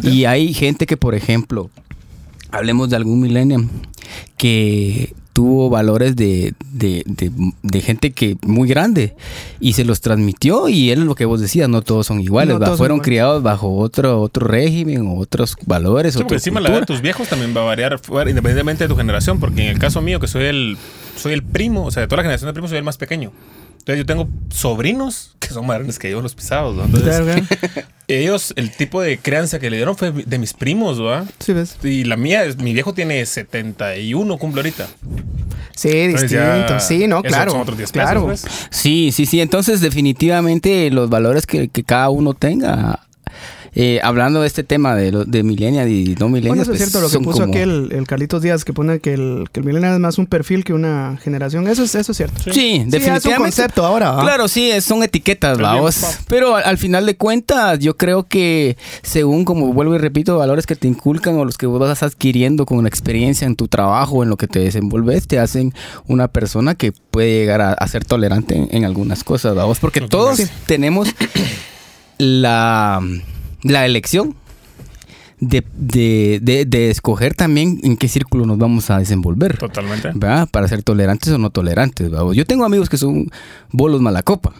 [0.03, 1.69] Y hay gente que, por ejemplo,
[2.51, 3.69] hablemos de algún millennium
[4.37, 7.29] que tuvo valores de, de, de-
[7.61, 9.15] de gente que muy grande
[9.59, 12.55] y se los transmitió y él es lo que vos decías, no todos son iguales,
[12.77, 13.01] fueron iguales.
[13.03, 16.13] criados bajo otro, otro régimen o otros valores.
[16.13, 18.95] Sí, porque encima la edad de tus viejos también va a variar independientemente de tu
[18.95, 20.77] generación, porque en el caso mío, que soy el,
[21.17, 23.31] soy el primo, o sea, de toda la generación de primos, soy el más pequeño.
[23.85, 26.85] Entonces yo tengo sobrinos que son más grandes que yo, los pisados, ¿no?
[26.85, 27.43] Entonces,
[28.07, 31.23] ellos, el tipo de crianza que le dieron fue de mis primos, ¿va?
[31.37, 31.77] Sí, ves.
[31.83, 34.87] Y la mía, es- mi viejo tiene 71, cumple ahorita.
[35.75, 36.79] Sí, Entonces distinto.
[36.79, 37.51] Sí, no, claro.
[37.51, 38.25] son otros 10 claro.
[38.27, 38.67] pesos, pues.
[38.71, 39.39] Sí, sí, sí.
[39.39, 43.04] Entonces, definitivamente los valores que, que cada uno tenga.
[43.75, 46.77] Eh, hablando de este tema de, lo- de millennial y no Bueno, millennial, eso es
[46.79, 49.45] pues, cierto, lo que puso como- aquí el, el Carlitos Díaz, que pone que el,
[49.51, 51.67] que el millennial es más un perfil que una generación.
[51.67, 52.41] Eso es, eso es cierto.
[52.43, 53.29] Sí, Sí, definitivamente.
[53.29, 54.11] es un concepto ahora.
[54.11, 54.21] ¿va?
[54.23, 55.97] Claro, sí, son etiquetas, vamos.
[55.97, 56.07] pa.
[56.27, 60.65] Pero al, al final de cuentas, yo creo que según, como vuelvo y repito, valores
[60.65, 64.23] que te inculcan o los que vos vas adquiriendo con la experiencia en tu trabajo,
[64.23, 65.73] en lo que te desenvolves, te hacen
[66.07, 69.79] una persona que puede llegar a, a ser tolerante en, en algunas cosas, vamos.
[69.79, 71.09] Porque todos tenemos
[72.17, 73.01] la,
[73.65, 74.35] la elección.
[75.37, 79.57] De, de, de, de escoger también en qué círculo nos vamos a desenvolver.
[79.57, 80.11] Totalmente.
[80.15, 80.47] ¿verdad?
[80.49, 82.09] Para ser tolerantes o no tolerantes.
[82.09, 82.31] ¿verdad?
[82.31, 83.29] Yo tengo amigos que son
[83.69, 84.53] bolos malacopa.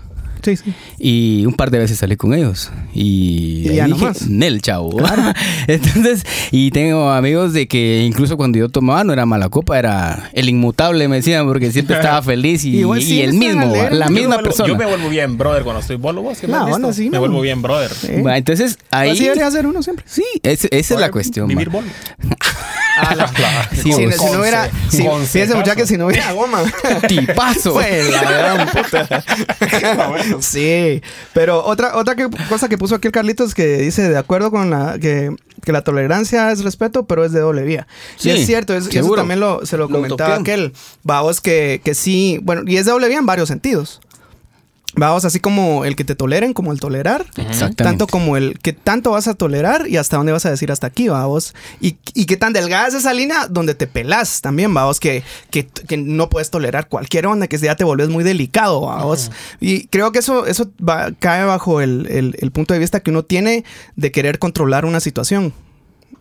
[0.45, 0.73] Sí, sí.
[0.99, 2.71] Y un par de veces salí con ellos.
[2.93, 4.27] Y, Y ahí ya dije, nomás.
[4.29, 4.95] Nel, chavo.
[5.67, 10.29] Entonces, y tengo amigos de que incluso cuando yo tomaba no era mala copa, era
[10.33, 13.75] el inmutable, me decían, porque siempre estaba feliz y, Igual y sí, el están mismo,
[13.91, 14.67] la Yo me misma vuelvo- persona.
[14.69, 16.21] Yo me vuelvo bien brother cuando estoy bolo.
[16.21, 17.19] ¿Vos me La onda, sí, Me ¿no?
[17.21, 17.91] vuelvo bien brother.
[17.91, 18.21] Sí.
[18.21, 19.09] Va, Entonces, ahí.
[19.11, 20.05] Así debería ser uno siempre.
[20.07, 21.47] Sí, ese- esa es la cuestión.
[21.47, 21.81] Vivir va.
[23.09, 23.27] bolo.
[23.71, 24.69] Sí, si, si no hubiera.
[24.89, 26.63] Si, fíjense, muchachos, que si no hubiera goma.
[27.07, 27.73] Tipazo.
[27.73, 29.23] Pues, la gran puta.
[30.41, 31.01] sí,
[31.33, 34.69] pero otra, otra que- cosa que puso aquí el Carlitos que dice, de acuerdo con
[34.69, 37.87] la que, que la tolerancia es respeto, pero es de doble vía.
[38.17, 40.51] Sí, y es cierto, es- y eso también lo, se lo Lo comentaba toqué.
[40.53, 40.73] aquel.
[41.03, 44.01] Vamos, que, que sí, bueno, y es de doble vía en varios sentidos.
[44.97, 47.25] Vamos, así como el que te toleren, como el tolerar.
[47.37, 47.83] Exactamente.
[47.83, 50.87] Tanto como el que tanto vas a tolerar y hasta dónde vas a decir hasta
[50.87, 51.53] aquí, vamos.
[51.81, 55.67] Y, y qué tan delgada es esa línea donde te pelas también, vamos, que, que,
[55.67, 59.31] que no puedes tolerar cualquier onda, que ya te volvés muy delicado, vamos.
[59.59, 63.11] Y creo que eso, eso va- cae bajo el, el- el punto de vista que
[63.11, 63.63] uno tiene
[63.95, 65.53] de querer controlar una situación.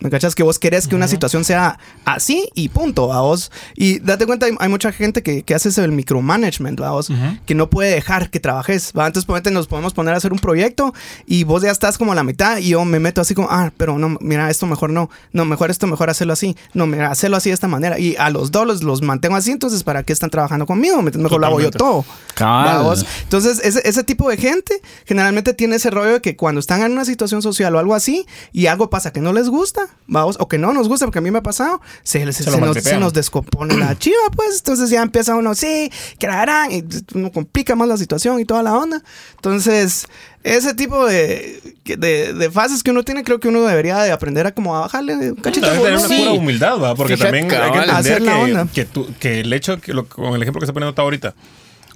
[0.01, 0.35] ¿Me cachas?
[0.35, 3.51] Que vos querés que una situación sea así y punto, a vos.
[3.75, 7.11] Y date cuenta, hay, hay mucha gente que, que hace del micromanagement, a vos,
[7.47, 9.07] que no puede dejar que trabajes, ¿va?
[9.07, 10.95] Entonces, ponete, nos podemos poner a hacer un proyecto
[11.27, 13.73] y vos ya estás como a la mitad y yo me meto así como, ah,
[13.77, 17.37] pero no, mira, esto mejor no, no, mejor esto, mejor hacerlo así, no, mira, hacerlo
[17.37, 17.99] así de esta manera.
[17.99, 21.01] Y a los dos los, los mantengo así, entonces, ¿para qué están trabajando conmigo?
[21.03, 21.79] Mejor lo hago yo Totalmente.
[21.79, 22.05] todo.
[22.43, 23.07] ¿va vos?
[23.23, 26.93] Entonces, ese, ese tipo de gente generalmente tiene ese rollo de que cuando están en
[26.93, 30.49] una situación social o algo así y algo pasa que no les gusta, vamos, o
[30.49, 32.91] que no nos gusta, porque a mí me ha pasado, se, se, Se lo se
[32.93, 34.59] nos, nos descompone la chiva, pues.
[34.59, 38.45] Entonces ya empieza uno, sí, que la harán, y uno complica más la situación y
[38.45, 39.03] toda la onda.
[39.37, 40.07] Entonces,
[40.43, 44.47] ese tipo de, de, de fases que uno tiene, creo que uno debería de aprender
[44.47, 46.95] a como a bajarle un cachito de También tener una pura humildad, ¿va?
[46.95, 50.35] Porque Fíjate, también hay que entender que, que, tú- que el hecho, que lo- con
[50.35, 51.35] el ejemplo que está poniendo ahorita,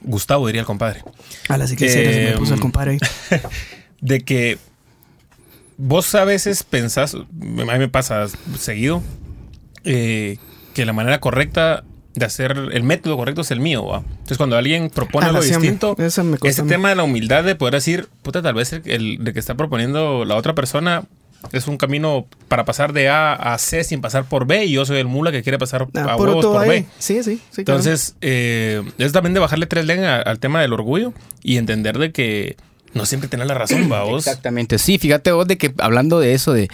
[0.02, 1.02] Gustavo diría el compadre,
[1.48, 2.98] A la sí que serio, se me Eh, puso el compadre ahí.
[4.00, 4.58] de que
[5.78, 8.26] vos a veces pensás, a mí me pasa
[8.58, 9.02] seguido,
[9.84, 10.36] eh,
[10.74, 13.86] que la manera correcta de hacer el método correcto es el mío.
[13.86, 13.98] ¿va?
[13.98, 17.74] Entonces, cuando alguien propone Ah, algo sí, distinto, ese tema de la humildad de poder
[17.74, 21.04] decir, puta, tal vez el, el que está proponiendo la otra persona
[21.52, 24.84] es un camino para pasar de A a C sin pasar por B y yo
[24.84, 26.68] soy el mula que quiere pasar Ah, a huevos por ahí.
[26.68, 26.86] B.
[26.98, 27.62] Sí, sí, sí.
[27.64, 27.78] claro.
[27.78, 31.12] Entonces, eh, es también de bajarle tres leñas al tema del orgullo
[31.44, 32.56] y entender de que
[32.98, 34.26] no siempre tenés la razón, va vos.
[34.26, 36.68] Exactamente, sí, fíjate vos de que hablando de eso, de,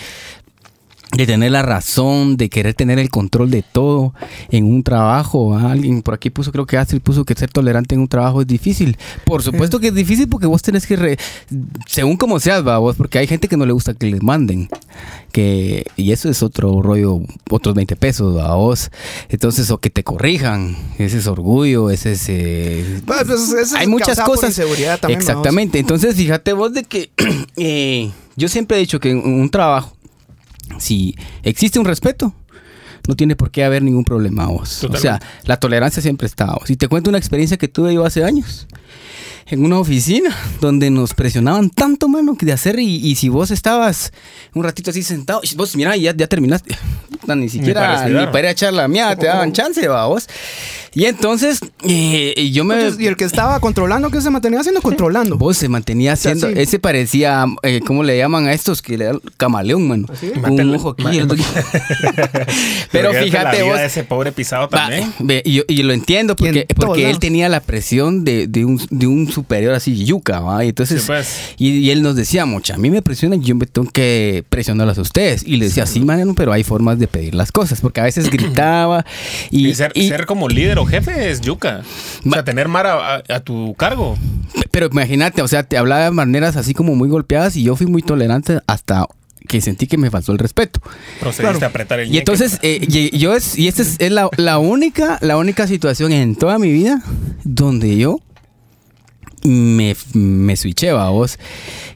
[1.16, 4.14] de tener la razón, de querer tener el control de todo
[4.50, 5.70] en un trabajo, ¿ah?
[5.72, 8.46] alguien por aquí puso, creo que Astrid puso que ser tolerante en un trabajo es
[8.46, 8.96] difícil.
[9.24, 11.18] Por supuesto que es difícil porque vos tenés que, re-
[11.86, 14.68] según como seas, va vos, porque hay gente que no le gusta que les manden,
[15.32, 18.90] que, y eso es otro rollo, otros 20 pesos, va vos.
[19.28, 22.24] Entonces, o que te corrijan, ese es orgullo, ese es...
[22.28, 24.54] eh, Pues, pues, eso es hay muchas cosas.
[25.08, 25.16] vamos.
[25.18, 25.78] Exactamente.
[25.78, 27.10] Entonces, fíjate vos de que
[27.56, 29.96] eh, yo siempre he dicho que en un trabajo,
[30.78, 32.34] si existe un respeto,
[33.06, 34.84] no tiene por qué haber ningún problema vos.
[34.84, 36.70] O sea, la tolerancia siempre está vos.
[36.70, 38.66] Y te cuento una experiencia que tuve yo hace años.
[39.46, 42.78] En una oficina donde nos presionaban tanto, mano, que de hacer.
[42.78, 44.12] Y, y si vos estabas
[44.54, 46.76] un ratito así sentado, y vos, mira, ya, ya terminaste.
[47.20, 50.28] Puta, Ni siquiera ni para, ir a echar la mía, te daban chance, va vos.
[50.96, 52.74] Y entonces, eh, y yo me.
[52.74, 54.80] Entonces, y el que estaba controlando, ¿qué se mantenía haciendo?
[54.80, 55.36] Controlando.
[55.36, 56.54] Vos se mantenía sea, haciendo.
[56.54, 56.62] sí.
[56.62, 57.46] Ese parecía.
[57.62, 58.80] eh, ¿Cómo le llaman a estos?
[58.80, 60.06] Que le dan camaleón, mano.
[60.12, 60.30] ¿Así?
[60.34, 60.76] Un Mátelo.
[60.76, 61.20] ojo aquí.
[61.20, 61.36] otro.
[62.92, 63.78] Pero que fíjate la vida vos.
[63.78, 65.12] de ese pobre pisado va, también.
[65.18, 68.80] ve, y, yo, y lo entiendo porque, porque él tenía la presión de, de un,
[68.90, 70.64] de un superior así, yuca, ¿va?
[70.64, 71.02] Y entonces.
[71.02, 71.38] Sí, pues.
[71.58, 74.44] y, y él nos decía, mucha, a mí me presionan y yo me tengo que
[74.48, 75.42] presionarlas a ustedes.
[75.46, 77.80] Y le decía, sí, mano, pero hay formas de pedir las cosas.
[77.80, 79.04] Porque a veces gritaba
[79.50, 79.68] y.
[79.68, 81.82] Y, ser, y- ser como líder o jefe es yuca.
[82.26, 84.16] O sea, tener Mara a, a tu cargo.
[84.70, 87.86] Pero imagínate, o sea, te hablaba de maneras así como muy golpeadas y yo fui
[87.86, 89.06] muy tolerante hasta
[89.46, 90.80] que sentí que me faltó el respeto.
[91.20, 91.66] Procediste Claro.
[91.66, 94.58] a apretar el Y entonces, eh, y, yo es, y esta es, es la, la
[94.58, 97.02] única, la única situación en toda mi vida
[97.44, 98.20] donde yo
[99.44, 101.38] me, me switché, va vos.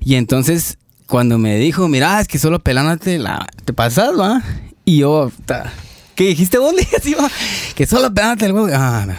[0.05, 4.43] Y entonces, cuando me dijo, mira, es que solo pelándote la, te pasas, va.
[4.85, 5.73] Y yo, ta,
[6.15, 6.75] ¿qué dijiste vos?
[7.75, 8.69] Que solo pelándote el huevo.
[8.73, 9.15] Ah, no.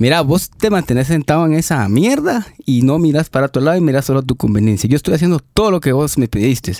[0.00, 3.82] Mira, vos te mantenés sentado en esa mierda y no miras para otro lado y
[3.82, 4.88] miras solo tu conveniencia.
[4.88, 6.74] Yo estoy haciendo todo lo que vos me pediste.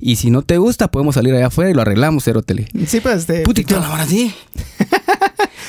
[0.00, 2.66] Y si no te gusta, podemos salir allá afuera y lo arreglamos, cero tele.
[2.88, 3.42] Sí, pues, este.
[3.42, 4.34] Puta, y toda la así.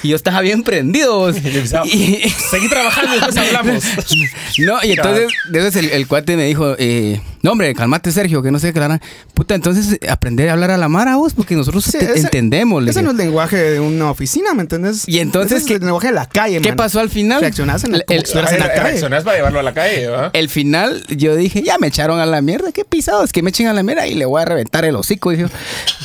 [0.03, 1.17] y yo estaba bien prendido.
[1.19, 1.35] vos.
[1.85, 3.83] Y- Seguí trabajando y después hablamos.
[4.59, 8.51] no, y entonces, entonces el, el cuate me dijo, eh, No, hombre, calmate, Sergio, que
[8.51, 8.99] no sé qué la
[9.33, 12.85] Puta, entonces aprender a hablar a la Mara vos, porque nosotros Sí, te- ese- entendemos.
[12.87, 15.03] Ese no es lenguaje de una oficina, ¿me entiendes?
[15.07, 16.77] Y entonces, Ese es ¿qué- el lenguaje de la calle, ¿Qué man.
[16.77, 17.41] pasó al final?
[17.41, 18.83] Reaccionás en la- El- el- en la calle.
[18.83, 20.29] Reaccionás para llevarlo a la calle, ¿va?
[20.33, 23.67] El final, yo dije, ya me echaron a la mierda, qué pisados, que me echen
[23.67, 25.45] a la mierda y le voy a reventar el hocico, dije.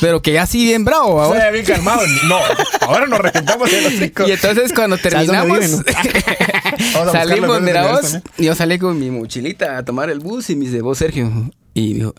[0.01, 1.41] Pero que ya así bien bravo, O ahora.
[1.41, 2.03] sea, bien calmado.
[2.29, 2.39] No,
[2.83, 4.27] ahora nos reventamos el hocico.
[4.29, 5.85] Y entonces cuando ¿Sabes dónde terminamos,
[7.11, 8.23] salimos, de vos, también.
[8.39, 11.31] yo salí con mi mochilita a tomar el bus y me dice, vos Sergio,
[11.75, 12.15] y dijo,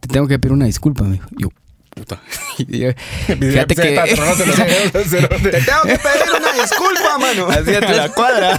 [0.00, 1.28] te tengo que pedir una disculpa, me dijo.
[1.38, 1.48] Yo,
[1.94, 2.20] puta.
[2.56, 3.82] Fíjate que...
[4.04, 7.48] Te tengo que pedir una disculpa, mano.
[7.48, 7.96] Así a atrás.
[7.96, 8.58] la cuadra.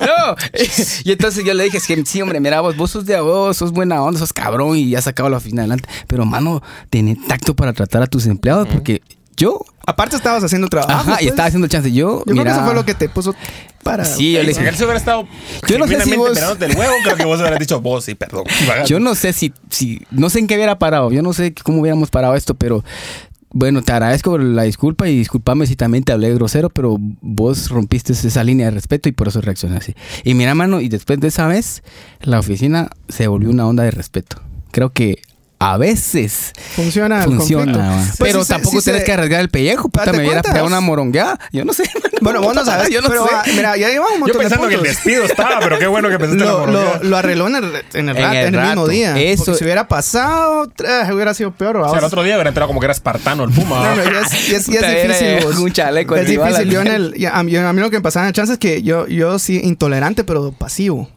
[0.00, 0.36] No,
[1.04, 3.56] y entonces yo le dije, es que sí, hombre, mira, vos, vos sos de vos,
[3.56, 5.88] sos buena onda, sos cabrón y has sacado la oficina adelante.
[6.06, 9.02] Pero, mano, tenés tacto para tratar a tus empleados porque
[9.36, 10.92] yo, Aparte estabas haciendo trabajo.
[10.92, 11.26] ajá, y pues.
[11.30, 11.90] estaba haciendo chance.
[11.90, 13.34] Yo, Yo creo que eso fue lo que te puso
[13.82, 14.04] para.
[14.04, 15.26] Sí, yo le Si dije, se hubiera estado
[15.68, 18.14] Yo no sé si vos- pelándote el huevo, creo que vos hubieras dicho vos, sí,
[18.14, 18.44] perdón.
[18.86, 21.80] yo no sé si, si, no sé en qué hubiera parado, yo no sé cómo
[21.80, 22.84] hubiéramos parado esto, pero
[23.52, 28.12] bueno, te agradezco la disculpa y discúlpame si también te hablé grosero, pero vos rompiste
[28.12, 29.94] esa línea de respeto y por eso reaccioné así.
[30.22, 31.82] Y mira, mano, y después de esa vez,
[32.20, 34.36] la oficina se volvió una onda de respeto.
[34.70, 35.20] Creo que
[35.62, 37.92] a veces Funciona funciona.
[38.16, 40.40] Pues pero sí tampoco sí tenés se- que arriesgar el pellejo, puta, Date me hubiera
[40.42, 41.38] pegado una morongueada.
[41.52, 41.84] Yo no sé.
[42.22, 42.90] Bueno, vos no sabes.
[42.90, 43.30] Yo no pero, sé.
[43.34, 45.86] ah, mira, ya llevamos un Yo montón de pensando que el despido estaba, pero qué
[45.86, 48.32] bueno que pensaste en la Lo, lo, lo arregló en el, en el, En rat-
[48.34, 48.88] el en el mismo rato.
[48.88, 49.18] día.
[49.18, 51.78] Eso- Porque si hubiera pasado, eh, hubiera sido peor.
[51.78, 53.94] O sea, el otro día hubiera entrado como que era espartano el Puma.
[53.96, 55.46] No, no, ya es, ya es- ya es era difícil.
[55.46, 55.56] vos.
[55.60, 56.68] un chaleco es difícil.
[56.70, 58.52] Yo en el, ya, a, mí, a mí lo que me pasaba en el chance
[58.52, 61.08] es que yo, yo sí, intolerante, pero pasivo.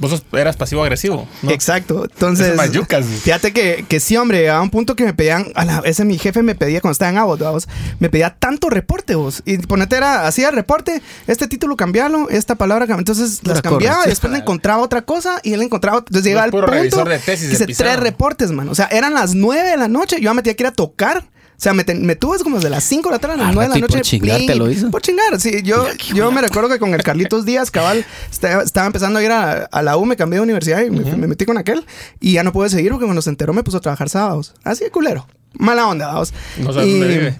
[0.00, 1.28] Vos eras pasivo-agresivo.
[1.42, 1.50] ¿no?
[1.50, 2.04] Exacto.
[2.10, 3.04] Entonces, mayucas.
[3.04, 6.16] fíjate que, que sí, hombre, a un punto que me pedían, a la ese mi
[6.16, 9.42] jefe me pedía cuando estaba en Abbott, vos, me pedía tanto reporte, vos.
[9.44, 13.12] Y ponete era, hacía el reporte, este título cambiarlo, esta palabra cambiarlo.
[13.12, 16.50] Entonces las cambiaba y después le encontraba otra cosa y él encontraba, entonces llegaba al
[16.50, 18.70] punto, revisor de tesis de hice tres reportes, man.
[18.70, 20.72] O sea, eran las nueve de la noche, yo ya me tenía que ir a
[20.72, 21.24] tocar.
[21.60, 23.48] O sea, me, ten- me tuve como desde las 5 de la tarde a las
[23.48, 24.00] Ah, 9 de la y por noche.
[24.02, 24.90] chingar plin, te lo hizo.
[24.90, 25.60] Por chingar, sí.
[25.62, 29.30] Yo, yo me recuerdo que con el Carlitos Díaz, cabal, estaba, estaba empezando a ir
[29.30, 31.84] a, a la U, me cambié de universidad y me, me metí con aquel.
[32.18, 34.54] Y ya no pude seguir porque cuando se enteró me puso a trabajar sábados.
[34.64, 35.26] Así de culero.
[35.52, 36.32] Mala onda, vamos.
[36.56, 37.36] No sabes dónde vive.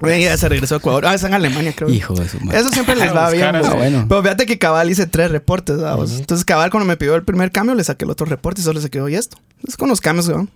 [0.00, 1.04] Bueno, ya se regresó a Ecuador.
[1.04, 1.90] Ah, está en Alemania, creo.
[1.90, 2.60] Hijo de su madre.
[2.60, 3.54] Eso siempre les va A bien.
[3.54, 4.06] Ah, bueno.
[4.08, 6.12] Pero fíjate que Cabal hice tres reportes, vamos.
[6.12, 8.80] Entonces Cabal cuando me pidió el primer cambio le saqué el otro reporte y solo
[8.80, 9.36] se quedó y esto.
[9.56, 10.48] Entonces con los cambios, ¿no?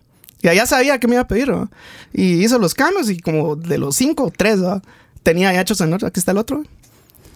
[0.42, 1.70] Y allá sabía que me iba a pedir, ¿no?
[2.12, 4.82] Y hizo los cambios y como de los cinco, tres, ¿no?
[5.22, 6.08] Tenía ya hechos en otro.
[6.08, 6.62] Aquí está el otro.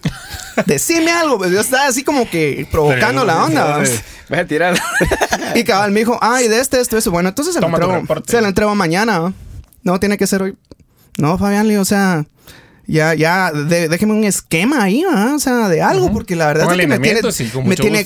[0.65, 3.83] Decime algo, pues yo estaba así como que provocando la onda.
[4.29, 4.77] Voy a tirar.
[5.55, 7.09] Y cabal me dijo, ay, de este, esto, eso.
[7.09, 9.17] Bueno, entonces se lo entrego, se lo entrego mañana.
[9.19, 9.33] ¿no?
[9.81, 10.55] No, tiene que ser hoy.
[11.17, 12.25] No, Fabián, o sea,
[12.85, 15.33] ya, ya, de- déjeme un esquema ahí, ¿va?
[15.33, 17.21] o sea, de algo, porque la verdad es que me tiene,
[17.63, 18.05] me tiene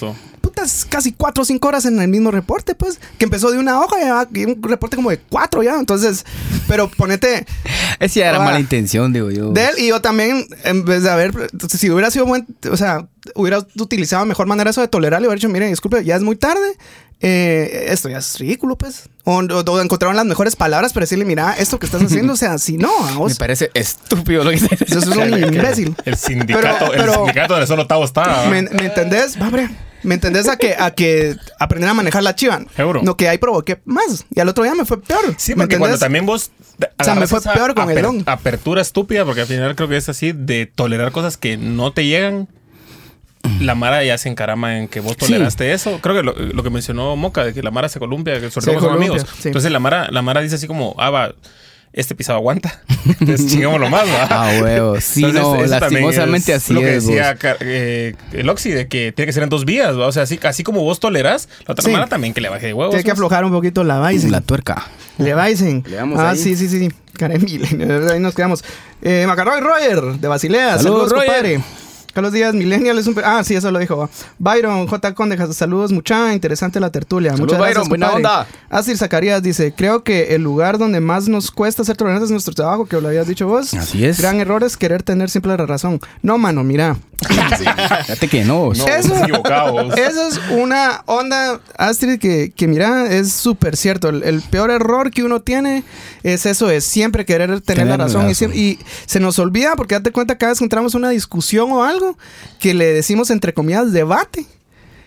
[0.61, 3.79] putas casi cuatro o cinco horas en el mismo reporte, pues, que empezó de una
[3.79, 3.95] hoja
[4.33, 6.25] y un reporte como de cuatro ya, entonces,
[6.67, 7.45] pero ponete
[7.99, 8.45] Esa era Ah.
[8.45, 9.51] mala intención, digo yo.
[9.51, 11.33] de él y yo también, en vez de haber,
[11.69, 15.35] si hubiera sido buen, o sea, hubiera utilizado mejor manera eso de tolerar y hubiera
[15.35, 16.75] dicho, mire, disculpe, ya es muy tarde,
[17.23, 19.03] eh, esto ya es ridículo, pues.
[19.25, 22.37] O, o- o encontraron las mejores palabras para decirle, mira, esto que estás haciendo, o
[22.37, 22.89] sea, si no,
[23.27, 25.95] Me parece estúpido lo que estás eso es un imbécil.
[26.05, 28.05] El sindicato, Pero- pero- el sindicato donde solo Tavo.
[28.15, 28.45] ¿va?
[28.49, 29.39] ¿Me, me entendés?
[29.39, 29.69] Va, bre.
[30.03, 32.61] ¿Me entendés a que, a que aprender a manejar la chiva?
[32.75, 33.01] Seguro.
[33.03, 34.25] No, que ahí provoqué más.
[34.33, 35.35] Y al otro día me fue peor.
[35.37, 36.51] Sí, ¿Me porque cuando también vos.
[36.99, 38.23] O sea, me fue peor con el don.
[38.25, 42.05] Apertura estúpida, porque al final creo que es así, de tolerar cosas que no te
[42.05, 42.47] llegan.
[43.59, 45.25] La Mara ya se encarama en que vos Sí.
[45.25, 45.99] toleraste eso.
[46.01, 48.67] Creo que lo, lo que mencionó Moca, de que la Mara se columpia, que sobre
[48.73, 49.25] todo con amigos.
[49.39, 49.47] sí.
[49.49, 51.33] Entonces la Mara, la Mara dice así como, ah, va,
[51.93, 52.81] este pisado aguanta.
[53.19, 54.27] Entonces chingámoslo más, ¿va?
[54.29, 54.99] Ah, huevo.
[55.01, 57.05] Sí, Entonces, no, lastimosamente es así Lo que es.
[57.07, 60.07] decía eh, el Oxy, de que tiene que ser en dos vías, ¿va?
[60.07, 61.93] O sea, así, así como vos tolerás, la otra Sí.
[62.09, 62.91] También que le baje de huevos.
[62.93, 64.31] Tiene que aflojar un poquito la Bison.
[64.31, 64.87] La tuerca.
[65.17, 65.83] Le Bison.
[65.87, 66.37] Le damos Ah, ahí.
[66.37, 66.79] sí, sí, sí.
[66.79, 66.89] sí.
[67.17, 67.45] Karen.
[68.11, 68.63] Ahí nos quedamos.
[69.01, 70.77] Eh, Macarroy Roger, de Basilea.
[70.77, 71.25] Saludos, Saludos, Roger.
[71.27, 71.61] compadre.
[72.13, 73.15] Carlos Díaz, Millennial es un...
[73.23, 74.09] Ah, sí, eso lo dijo.
[74.39, 75.13] Byron, J.
[75.15, 77.31] Conde, saludos, mucha interesante la tertulia.
[77.31, 78.47] Saludos, Muchas gracias, Byron, buena onda.
[78.69, 82.53] Asir Zacarías dice, creo que el lugar donde más nos cuesta ser tolerantes es nuestro
[82.53, 83.73] trabajo, que lo habías dicho vos.
[83.73, 84.19] Así es.
[84.19, 85.99] Gran error es querer tener siempre la razón.
[86.21, 86.97] No, mano, mira.
[87.21, 88.71] Fíjate que no.
[88.73, 89.93] No, Eso-.
[89.95, 94.09] Esa es una onda, Astrid, que, que mira, es súper cierto.
[94.09, 95.83] El, el peor error que uno tiene
[96.23, 98.25] es eso, es siempre querer tener, Tener la razón.
[98.25, 98.51] Y, razón.
[98.51, 101.71] siem- y se nos olvida, porque date cuenta cada vez que entramos en una discusión
[101.71, 102.00] o algo,
[102.59, 104.45] que le decimos entre comillas debate.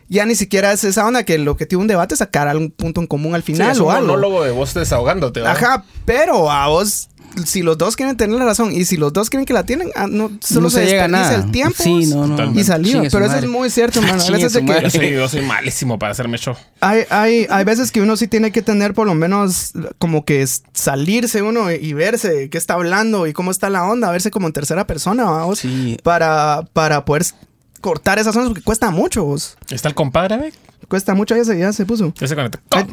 [0.09, 2.71] ya ni siquiera es esa onda que el objetivo de un debate es sacar algún
[2.71, 4.07] punto en común al Sí, final o algo.
[4.07, 5.41] monólogo de vos desahogándote.
[5.41, 5.57] ¿verdad?
[5.57, 7.09] Ajá, pero a vos,
[7.47, 9.91] si los dos quieren tener la razón y si los dos quieren que la tienen,
[9.97, 11.45] ah, no, solo no se, llega a desperdicia nada.
[11.45, 13.03] el tiempo Sí, no, y salió.
[13.11, 14.23] Pero eso es muy cierto, hermano.
[14.23, 16.55] A veces de que- Yo soy, yo soy malísimo para hacerme show.
[16.81, 20.47] hay, hay, hay veces que uno sí tiene que tener por lo menos como que
[20.73, 24.53] salirse uno y verse qué está hablando y cómo está la onda, verse como en
[24.53, 25.97] tercera persona, vamos, Sí.
[26.03, 27.25] para, para poder
[27.81, 29.57] cortar esas zonas porque cuesta mucho, vos.
[29.69, 30.53] ¿Está el compadre?
[30.89, 32.13] Cuesta mucho, ya se, ya se puso.
[32.15, 32.61] Ya se conecta.
[32.71, 32.87] Ay,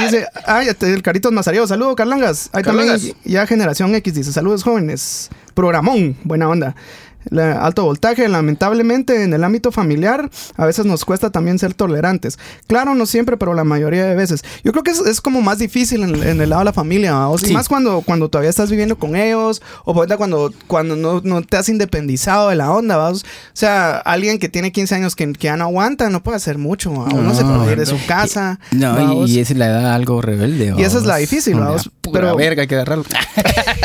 [0.00, 2.50] dice, ay, el Caritos Mazariego, saludos, Carlangas.
[2.52, 3.00] Ahí Carlangas.
[3.02, 5.30] también, ya Generación X dice, saludos jóvenes.
[5.54, 6.74] Programón, buena onda.
[7.30, 12.38] La- alto voltaje, lamentablemente en el ámbito familiar a veces nos cuesta también ser tolerantes.
[12.66, 14.42] Claro, no siempre, pero la mayoría de veces.
[14.64, 17.28] Yo creo que es, es como más difícil en, en el lado de la familia,
[17.28, 17.54] o sea, Sí.
[17.54, 21.68] más cuando, cuando todavía estás viviendo con ellos, o cuando, cuando no, no te has
[21.68, 23.10] independizado de la onda, ¿va?
[23.10, 23.16] o
[23.52, 26.92] sea, alguien que tiene 15 años que, que ya no aguanta, no puede hacer mucho,
[26.92, 27.04] ¿va?
[27.04, 28.58] o no, se puede ir de su casa.
[28.72, 29.26] No, ¿va?
[29.26, 30.74] y, esa es la edad algo rebelde.
[30.76, 33.04] Y esa es la difícil, vamos, pura pero- verga hay que agarrarlo.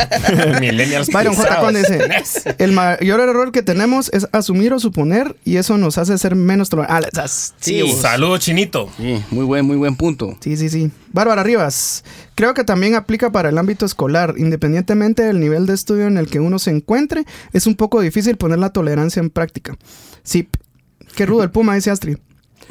[0.60, 1.42] Millennials Byron J.
[1.48, 1.64] pisados.
[1.64, 6.16] Conde dice: El mayor error que tenemos es asumir o suponer, y eso nos hace
[6.18, 7.18] ser menos tolerantes.
[7.18, 8.00] Ah, sí, Sí, vos.
[8.00, 8.88] Saludos, chinito.
[8.96, 10.36] Sí, muy buen, muy buen punto.
[10.40, 10.90] sí, sí, sí.
[11.12, 12.04] Bárbara Rivas.
[12.34, 14.34] Creo que también aplica para el ámbito escolar.
[14.38, 18.36] Independientemente del nivel de estudio en el que uno se encuentre, es un poco difícil
[18.36, 19.76] poner la tolerancia en práctica.
[20.22, 20.48] Sí.
[21.16, 22.16] Qué rudo el Puma, dice Astrid.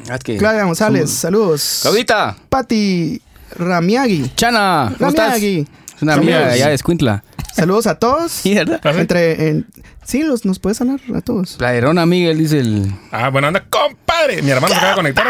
[0.08, 1.78] Ah, es que Claudia González, somos- saludos.
[1.82, 3.20] Claudita, Pati
[3.56, 4.32] Ramiagui.
[4.34, 5.40] Chana, ¿cómo estás?
[5.40, 5.66] Es
[6.02, 7.22] una amiga allá de Escuintla.
[7.52, 8.44] Saludos a todos.
[8.46, 9.48] Entre.
[9.48, 9.66] en-
[10.04, 11.54] sí, los, nos puedes hablar a todos.
[11.56, 12.92] Playerona Miguel dice el...
[13.10, 14.42] Ah, bueno, anda, compadre.
[14.42, 15.26] Mi hermano se acaba de conectar.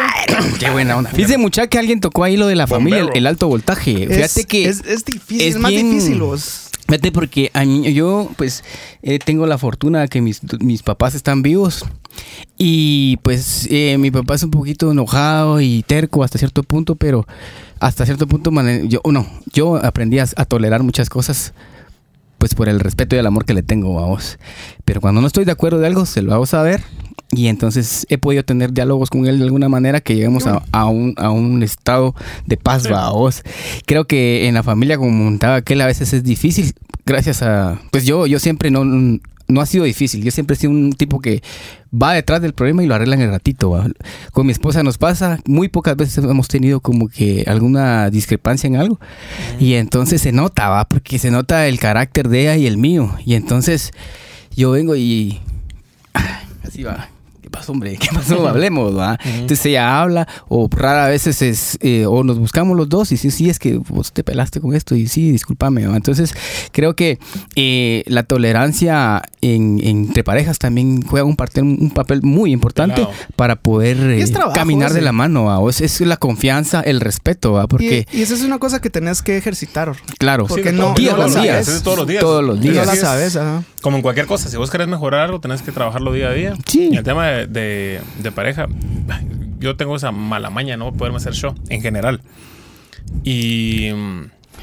[0.58, 1.10] Qué buena onda.
[1.10, 4.06] Fíjese, muchacha, que alguien tocó ahí lo de la familia, el, alto voltaje.
[4.06, 4.64] Fíjate es, que...
[4.68, 6.68] Es, es difícil, es, más bien- difícil vos.
[6.86, 8.64] Fíjate porque a mí, yo pues
[9.02, 11.86] eh, tengo la fortuna de que mis, mis papás están vivos
[12.58, 17.26] y pues eh, mi papá es un poquito enojado y terco hasta cierto punto, pero
[17.80, 18.50] hasta cierto punto
[18.84, 21.54] yo no, yo aprendí a, a tolerar muchas cosas
[22.42, 24.36] pues por el respeto y el amor que le tengo a vos.
[24.84, 26.82] Pero cuando no estoy de acuerdo de algo, se lo hago saber.
[27.30, 30.86] Y entonces he podido tener diálogos con él de alguna manera que lleguemos a, a
[30.86, 33.44] un, a un estado de paz, va, a vos.
[33.86, 36.72] Creo que en la familia, como comentaba aquel, a veces es difícil.
[37.06, 37.80] Gracias a...
[37.92, 39.20] Pues yo, yo siempre no...
[39.48, 40.22] No ha sido difícil.
[40.22, 41.42] Yo siempre he sido un tipo que
[41.92, 43.70] va detrás del problema y lo arregla en el ratito.
[43.70, 43.86] va.
[44.32, 45.38] Con mi esposa nos pasa.
[45.46, 48.98] Muy pocas veces hemos tenido como que alguna discrepancia en algo.
[49.58, 53.14] Y entonces se nota, va, porque se nota el carácter de ella y el mío.
[53.24, 53.92] Y entonces
[54.54, 55.40] yo vengo y.
[56.64, 57.08] Así va.
[57.52, 57.96] ¿Qué pasó, hombre?
[57.98, 58.48] ¿Qué pasó?
[58.52, 59.18] Hablemos, va.
[59.24, 63.30] Entonces ella habla, o rara veces es, eh, o nos buscamos los dos, y sí,
[63.30, 65.96] sí, es que vos te pelaste con esto, y sí, discúlpame, va.
[65.96, 66.34] Entonces,
[66.72, 67.18] creo que
[67.56, 73.10] eh, la tolerancia en- entre parejas también juega un, papel- un papel muy importante Claro.
[73.36, 75.04] para poder eh, trabajo caminar de ese.
[75.04, 75.58] la mano, va.
[75.58, 77.66] O Es, es la confianza, el respeto, va.
[77.68, 79.92] Porque, Y, y esa es una cosa que tenés que ejercitar.
[80.18, 81.52] claro, porque de no- todos- día no con la día.
[81.52, 81.68] sabes.
[81.68, 82.20] Es de todos los días.
[82.22, 82.76] Todos los días.
[82.76, 83.62] no la sabes, ajá.
[83.82, 86.54] Como en cualquier cosa, si vos querés mejorar algo, tenés que trabajarlo día a día.
[86.66, 86.88] Sí.
[86.92, 88.66] Y el tema de, de- de pareja,
[89.58, 92.20] yo tengo esa mala maña, no poderme hacer show en general.
[93.24, 93.90] Y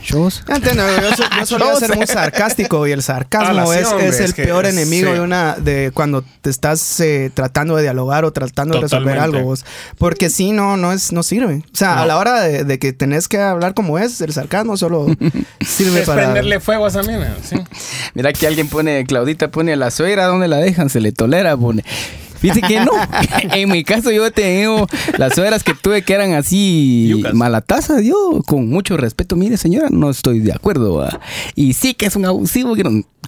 [0.01, 0.45] Shows.
[0.47, 3.87] Ya entiendo, yo, so- yo solía ser muy sarcástico y el Ah, sarcasmo sí, es,
[3.87, 5.13] hombre, es el es que peor es- enemigo sí.
[5.15, 9.37] de una de cuando te estás eh, tratando de dialogar o tratando de resolver Totalmente.
[9.39, 9.65] algo vos.
[9.97, 12.05] porque si no no es no sirve o sea a No.
[12.05, 15.05] la hora de, de que tenés que hablar como es el sarcasmo solo
[15.59, 17.35] sirve es para prenderle fuego a esa mina.
[17.43, 17.57] ¿sí?
[18.13, 20.89] Mira que alguien pone, Claudita pone a la suegra, ¿dónde la dejan?
[20.89, 21.83] Se le tolera, pone.
[22.39, 22.91] Fíjate que no.
[23.54, 28.04] en mi caso yo he tenido las suegras que tuve que eran así malatazas.
[28.04, 30.95] Yo con mucho respeto, mire señora, no estoy de acuerdo.
[30.95, 31.19] ¿va?
[31.56, 32.75] Y sí que es un abusivo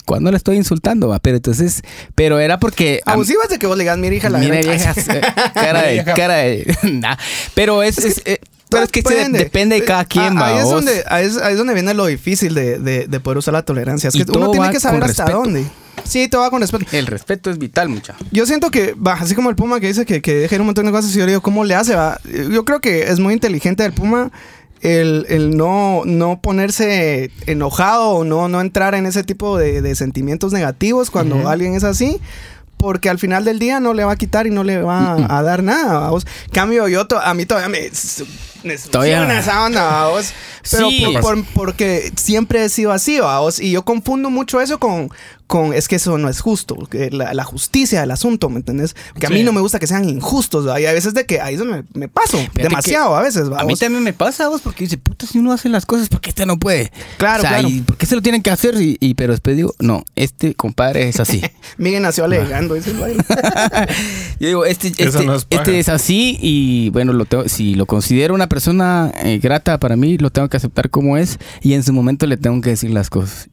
[0.06, 1.20] cuando le estoy insultando, ¿va?
[1.20, 1.84] pero entonces,
[2.16, 3.02] pero era porque...
[3.06, 5.22] a- abusivo es de que vos le digas mira hija la viejas, eh,
[5.54, 6.14] cara de, Vieja.
[6.16, 7.16] cara de, nah.
[7.54, 8.40] Pero es, es, eh,
[8.72, 9.40] pero es que se- Depende.
[9.40, 10.48] depende de cada quien, Ah, va.
[10.48, 13.38] Ahí es, donde, ahí, es, ahí es donde viene lo difícil de, de- de poder
[13.38, 14.08] usar la tolerancia.
[14.08, 15.44] Es que uno tiene que saber hasta respeto.
[15.44, 15.66] dónde.
[16.04, 16.86] Sí, todo va con respeto.
[16.94, 18.16] El respeto es vital, mucha.
[18.32, 20.66] Yo siento que, va, así como el Puma que dice que, que deja ir un
[20.68, 21.96] montón de cosas, y yo digo, ¿cómo le hace?
[21.96, 22.20] Va?
[22.52, 24.32] Yo creo que es muy inteligente del Puma
[24.82, 29.94] el, el no, no ponerse enojado o no, no entrar en ese tipo de, de
[29.96, 32.20] sentimientos negativos cuando alguien es así.
[32.78, 35.38] Porque al final del día no le va a quitar y no le va a,
[35.38, 36.10] a dar nada.
[36.10, 36.20] ¿va?
[36.52, 37.92] Cambio, yo a mí todavía me,
[38.78, 39.52] succiona esa.
[40.72, 41.06] Pero Sí.
[41.14, 43.60] por- por- porque siempre he sido así, ¿va vos?
[43.60, 45.10] Y yo confundo mucho eso con,
[45.52, 48.96] con es que eso no es justo, que la, la justicia del asunto, ¿me entendés?
[49.20, 49.44] Que a mí Sí.
[49.44, 50.80] no me gusta que sean injustos, ¿va?
[50.80, 53.60] y a veces de que ahí es donde me paso, Fíjate demasiado a veces, ¿va?
[53.60, 56.22] A mí también me pasa, vos, porque dice, puta, si uno hace las cosas, ¿por
[56.22, 56.90] qué este no puede?
[57.18, 57.68] Claro, o sea, claro.
[57.68, 58.76] ¿y ¿Por qué se lo tienen que hacer?
[58.82, 61.42] Y, y- pero después digo, no, este compadre es así.
[61.78, 62.98] Miguel nació alegando, dice el.
[64.40, 67.86] Yo digo, este, este, no es este es así y bueno, lo tengo, si lo
[67.86, 71.84] considero una persona eh, grata para mí, lo tengo que aceptar como es y en
[71.84, 73.50] su momento le tengo que decir las cosas.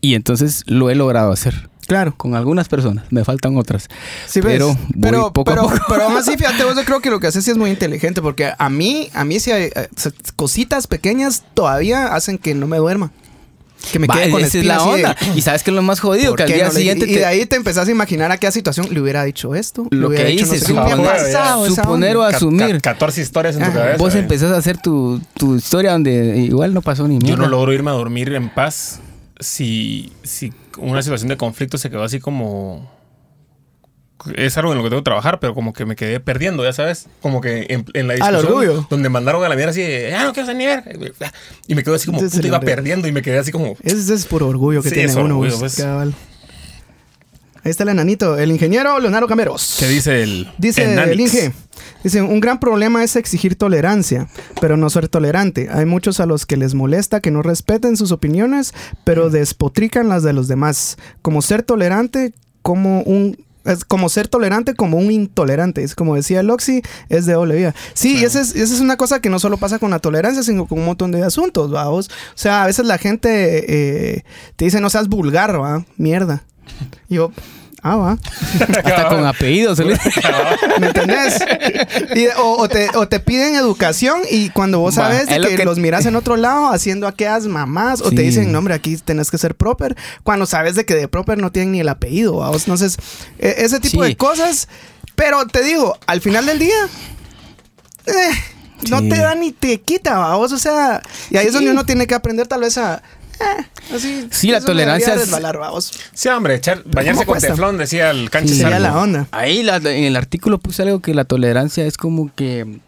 [0.00, 1.68] Y entonces lo he logrado hacer.
[1.86, 2.14] Claro.
[2.18, 3.88] Con algunas personas, me faltan otras.
[4.26, 4.58] Sí, ves.
[4.58, 5.84] pero pero, poco pero, a poco.
[5.88, 8.20] pero aún así, fíjate, vos yo creo que lo que haces sí es muy inteligente,
[8.20, 9.88] porque a mí, a mí sí hay eh,
[10.36, 13.10] cositas pequeñas todavía hacen que no me duerma.
[13.92, 15.16] Que me Va, quede con esa es la de, onda.
[15.36, 17.10] Y sabes que es lo más jodido, ¿por que al día no le- siguiente y,
[17.10, 19.86] y te- de ahí te empezás a imaginar a qué situación le hubiera dicho esto.
[19.90, 22.82] lo hubiera que no dices, sé ha suponer- o asumir.
[22.82, 23.78] ca- 14 historias en tu Ajá.
[23.78, 23.96] cabeza.
[23.98, 24.18] Vos eh.
[24.18, 27.44] empezás a hacer tu, tu historia donde igual no pasó ni Yo mierda.
[27.44, 28.98] no logro irme a dormir en paz
[29.40, 32.96] si, si una situación de conflicto se quedó así como...
[34.34, 36.72] Es algo en lo que tengo que trabajar, pero como que me quedé perdiendo, ya
[36.72, 37.06] sabes.
[37.22, 38.86] Como que en, en la Al discusión orgullo.
[38.90, 40.82] donde mandaron a la mierda así de, ah, no quiero ser ni ver.
[41.68, 43.76] Y me quedo así como, Ese es puta, iba perdiendo y me quedé así como...
[43.82, 45.26] Ese es por orgullo que Sí, tiene es uno.
[45.38, 45.76] orgullo, vos, pues.
[47.64, 49.76] Ahí está el enanito, el ingeniero Leonardo Cameros.
[49.78, 51.52] ¿Qué dice el Dice el Inge.
[52.02, 54.28] Dice, un gran problema es exigir tolerancia,
[54.60, 55.68] pero no ser tolerante.
[55.70, 58.72] Hay muchos a los que les molesta que no respeten sus opiniones,
[59.04, 60.96] pero despotrican las de los demás.
[61.22, 62.32] Como ser tolerante,
[62.62, 63.44] como un...
[63.64, 65.82] Es como ser tolerante como un intolerante.
[65.82, 66.80] Es como decía el Oxy,
[67.10, 67.74] es de doble vía.
[67.92, 70.42] Sí, y esa es, esa es una cosa que no solo pasa con la tolerancia,
[70.42, 72.08] sino con un montón de asuntos, vamos.
[72.08, 74.24] O sea, a veces la gente eh,
[74.56, 76.44] te dice, no seas vulgar, va, mierda.
[77.08, 77.32] Y yo,
[77.82, 78.18] ah, va.
[78.60, 79.78] Hasta con apellidos.
[80.80, 81.38] ¿Me entendés?
[82.14, 85.64] Y- o, o te, o te piden educación y cuando vos sabes lo que, que-
[85.64, 88.16] los miras en otro lado haciendo aquellas mamás o Sí.
[88.16, 91.38] te dicen, no, hombre, aquí tenés que ser proper, cuando sabes de que de proper
[91.38, 92.36] no tienen ni el apellido.
[92.36, 92.50] ¿va?
[92.52, 92.96] Entonces,
[93.38, 94.10] e- ese tipo Sí.
[94.10, 94.68] de cosas.
[95.14, 96.76] Pero te digo, al final del día,
[98.06, 98.30] eh,
[98.90, 99.08] no Sí.
[99.08, 100.52] te da ni te quita, vos.
[100.52, 103.02] O sea, y ahí es donde uno tiene que aprender tal vez a...
[103.40, 105.30] eh, así, Sí, la tolerancia es-.
[106.12, 107.48] Sí, hombre, echar, bañarse ¿cómo con cuesta?
[107.48, 108.60] teflón, decía el canche Sí.
[108.60, 108.96] Sería Salvo.
[108.96, 109.28] la onda.
[109.30, 112.80] Ahí la- en el artículo puse algo que la tolerancia es como que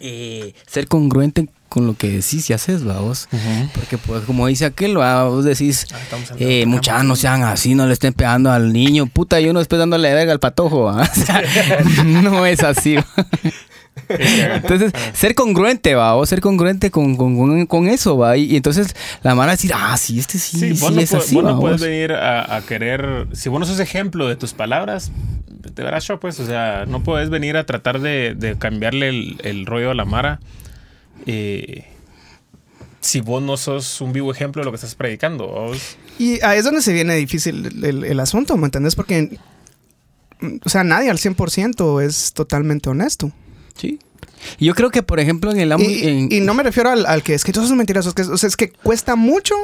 [0.00, 3.28] eh, ser congruente con lo que decís y haces, ¿va vos.
[3.74, 5.24] Porque pues como dice aquel, ¿va?
[5.24, 5.98] vos decís, Ah,
[6.38, 9.78] eh, muchachos no sean así, no le estén pegando al niño, puta, y uno después
[9.78, 11.02] dándole verga al patojo, ¿va?
[11.12, 11.42] O sea,
[12.04, 12.96] no es así.
[14.08, 18.36] Entonces, ser congruente, va, o ser congruente con, con, con- eso, va.
[18.36, 20.92] Y, y entonces la mano va a decir, ah, sí, este sí, Sí, sí, vos,
[20.92, 21.88] no, es así, vos no puedes vos.
[21.88, 23.26] venir a, a querer.
[23.32, 25.10] Si vos no sos ejemplo de tus palabras,
[25.74, 26.38] te verás yo, pues.
[26.40, 30.04] O sea, no puedes venir a tratar de, de cambiarle el, el rollo a la
[30.04, 30.40] Mara.
[31.26, 31.84] eh,
[33.00, 35.46] si vos no sos un vivo ejemplo de lo que estás predicando.
[35.46, 35.96] vos.
[36.18, 38.96] Y ahí es donde se viene difícil el, el- el asunto, ¿me entendés?
[38.96, 39.38] Porque,
[40.40, 43.30] mm, o sea, nadie al 100% es totalmente honesto.
[43.78, 43.98] Sí.
[44.58, 47.22] Y yo creo que, por ejemplo, en el Y, y- no me refiero al, al
[47.22, 49.54] que es que todos son mentirosos, que, o sea, es que cuesta mucho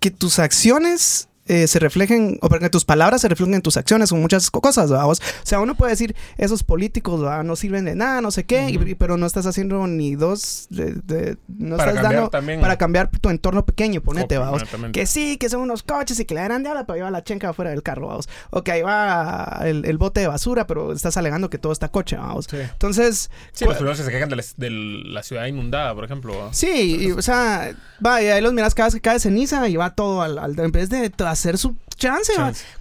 [0.00, 4.10] que tus acciones eh, se reflejen, o porque tus palabras se reflejen en tus acciones,
[4.10, 5.08] con muchas co- cosas, ¿verdad?
[5.08, 7.42] O sea, uno puede decir, esos políticos ¿verdad?
[7.44, 10.92] no sirven de nada, no sé qué, y- pero no estás haciendo ni dos, de,
[11.04, 12.60] de- no Para estás dando también.
[12.60, 14.62] para cambiar tu entorno pequeño, ponete, vamos.
[14.92, 17.10] Que sí, que son unos coches y que le darán de ala, pero ahí va
[17.10, 18.28] la chenca afuera del carro, vamos.
[18.50, 21.88] O que ahí va el, el bote de basura, pero estás alegando que todo está
[21.88, 22.46] coche, vamos.
[22.50, 22.56] Sí.
[22.58, 26.36] Entonces, Sí, los que se quejan de la, de la ciudad inundada, por ejemplo.
[26.38, 26.52] ¿va?
[26.52, 27.72] Sí, y, o sea,
[28.04, 30.58] va, y ahí los miras cada vez que cae ceniza y va todo al, al-
[30.58, 32.32] en vez de hacer su chance.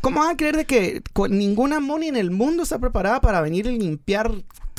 [0.01, 3.66] ¿cómo van a creer de que ninguna money en el mundo está preparada para venir
[3.68, 4.32] y limpiar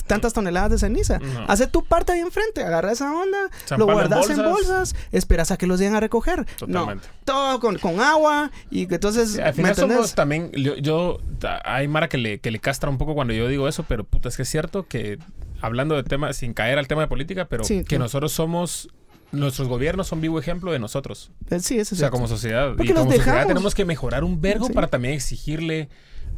[0.06, 1.18] tantas toneladas de ceniza?
[1.18, 1.44] No.
[1.48, 3.38] Hace tu parte ahí enfrente, agarra esa onda,
[3.76, 4.94] lo en guardas en bolsas.
[5.12, 6.46] esperas a que los lleguen a recoger.
[6.56, 7.06] Totalmente.
[7.08, 10.76] No, todo con, con agua y que entonces, Sí, al ¿me final somos también, yo,
[10.76, 11.18] yo-
[11.64, 14.28] hay Mara que le, que le castra un poco cuando yo digo eso, pero puta,
[14.28, 15.18] es que es cierto que
[15.60, 18.88] hablando de temas, sin caer al tema de política, pero Sí, que nosotros somos,
[19.32, 21.30] nuestros gobiernos son vivo ejemplo de nosotros.
[21.50, 22.12] Eh, Sí, eso O es sea, cierto.
[22.12, 22.68] como sociedad.
[22.76, 24.72] Porque y como sociedad tenemos que mejorar un vergo Sí.
[24.72, 25.88] para también exigirle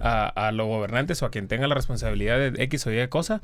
[0.01, 3.43] a, a los gobernantes o a quien tenga la responsabilidad de X o Y cosa.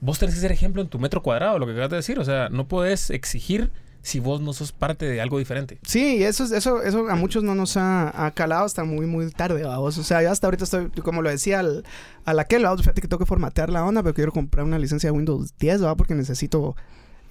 [0.00, 2.18] Vos tenés que ser ejemplo en tu metro cuadrado, lo que acabas de decir.
[2.18, 3.70] O sea, no puedes exigir
[4.04, 5.78] si vos no sos parte de algo diferente.
[5.86, 9.30] Sí, eso, es- eso, eso a muchos no nos ha, ha calado hasta muy, muy
[9.30, 9.96] tarde, vamos.
[9.96, 11.84] O sea, yo hasta ahorita estoy, como lo decía al,
[12.24, 15.06] al aquel, vamos, fíjate que tengo que formatear la onda, pero quiero comprar una licencia
[15.08, 15.96] de Windows 10, ¿va?
[15.96, 16.74] Porque necesito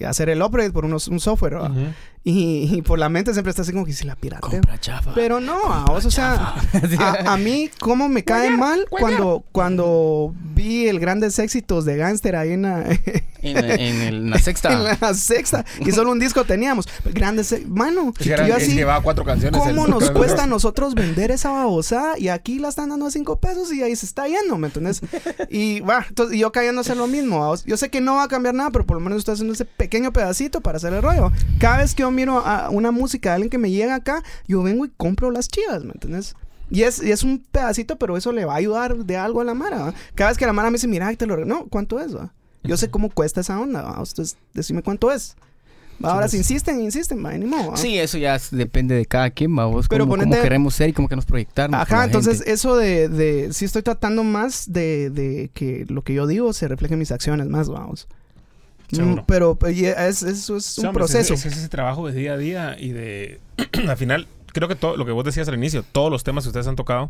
[0.06, 1.70] hacer el upgrade por unos, un software, ¿va?
[1.70, 1.88] Ujú.
[2.24, 4.16] Y, y por la mente siempre está así como que si la.
[4.40, 5.14] Compra chafa.
[5.16, 6.54] Pero no, a vos, o sea,
[7.00, 12.36] a, a mí cómo me cae mal cuando, cuando vi el grandes éxitos de Gangster
[12.36, 12.84] ahí en la,
[13.44, 14.72] En, en el- la sexta.
[14.74, 16.88] en la sexta y solo un disco teníamos.
[17.06, 19.60] Grandes, mano, Es que era- yo así, llevaba cuatro canciones.
[19.60, 22.14] ¿cómo el- nos cuesta a nosotros vender esa babosa?
[22.20, 25.02] Y aquí la están dando a cinco pesos y ahí se está yendo, ¿me entiendes?
[25.50, 27.56] Y va, entonces yo cayendo a hacer lo mismo.
[27.66, 29.66] Yo sé que no va a cambiar nada, pero por lo menos estoy haciendo ese
[29.66, 31.32] pequeño pedacito para hacer el rollo.
[31.58, 34.62] Cada vez que yo miro a una música de alguien que me llega acá, yo
[34.64, 36.36] vengo y compro las chivas, ¿me entiendes?
[36.72, 39.44] Y es, y es un pedacito, pero eso le va a ayudar de algo a
[39.44, 39.78] la Mara.
[39.78, 39.94] ¿va?
[40.16, 41.36] Cada vez que la Mara me dice, mira, te lo...
[41.36, 41.46] re-".
[41.46, 42.16] No, ¿cuánto es?
[42.16, 42.34] va?
[42.64, 43.82] Yo sé cómo cuesta esa onda.
[43.82, 43.90] ¿va?
[43.90, 45.36] Entonces, decime cuánto es.
[46.04, 47.78] Va, Ahora, si insisten, insisten, va, ni modo, ¿va?
[47.78, 49.88] Sí, eso ya depende de cada quien, vamos.
[49.90, 51.80] Pero Cómo, queremos ser y cómo queremos proyectarnos.
[51.82, 52.54] Ajá, entonces gente.
[52.54, 53.54] eso de, de...
[53.54, 57.12] Sí estoy tratando más de, de que lo que yo digo se refleje en mis
[57.12, 58.08] acciones más, vamos.
[58.92, 59.22] Seguro.
[59.24, 61.34] Mm, Pero pues, es, eso es Sí, un hombre, proceso.
[61.34, 63.40] Es, es ese trabajo de día a día y de...
[63.88, 66.50] al final, creo que todo lo que vos decías al inicio, todos los temas que
[66.50, 67.10] ustedes han tocado,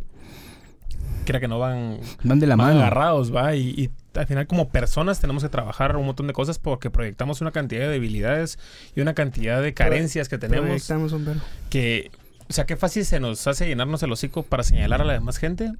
[1.26, 2.80] creo que no van, Van de la van mano.
[2.82, 3.56] agarrados, va.
[3.56, 7.42] Y, y al final, como personas, tenemos que trabajar un montón de cosas porque proyectamos
[7.42, 8.60] una cantidad de debilidades
[8.96, 11.42] y una cantidad de carencias que tenemos Proyectamos un verbo.
[11.70, 12.12] que...
[12.50, 15.38] O sea, qué fácil se nos hace llenarnos el hocico para señalar a la demás
[15.38, 15.72] gente.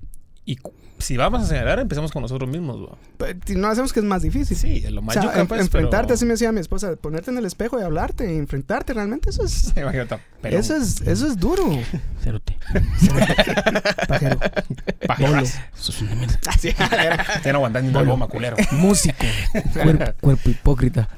[0.52, 0.58] Y
[1.04, 2.90] si vamos a señalar, empezamos con nosotros mismos,
[3.46, 4.56] si no hacemos que es más difícil.
[4.58, 6.96] Sí, lo O más sea, yuca, en- pues, enfrentarte, pero- así me decía mi esposa,
[6.96, 11.02] ponerte en el espejo y hablarte, y enfrentarte, realmente eso es, Imagínate, pero eso es,
[11.02, 11.64] eso es duro.
[12.24, 12.58] Cerote.
[14.08, 14.38] Pajero.
[15.08, 15.60] Pajeras.
[15.76, 16.40] Sos una mierda.
[17.44, 18.56] Ya no aguantas ni goma, culero.
[18.72, 19.16] Músico.
[19.74, 21.10] cuerpo, cuerpo hipócrita.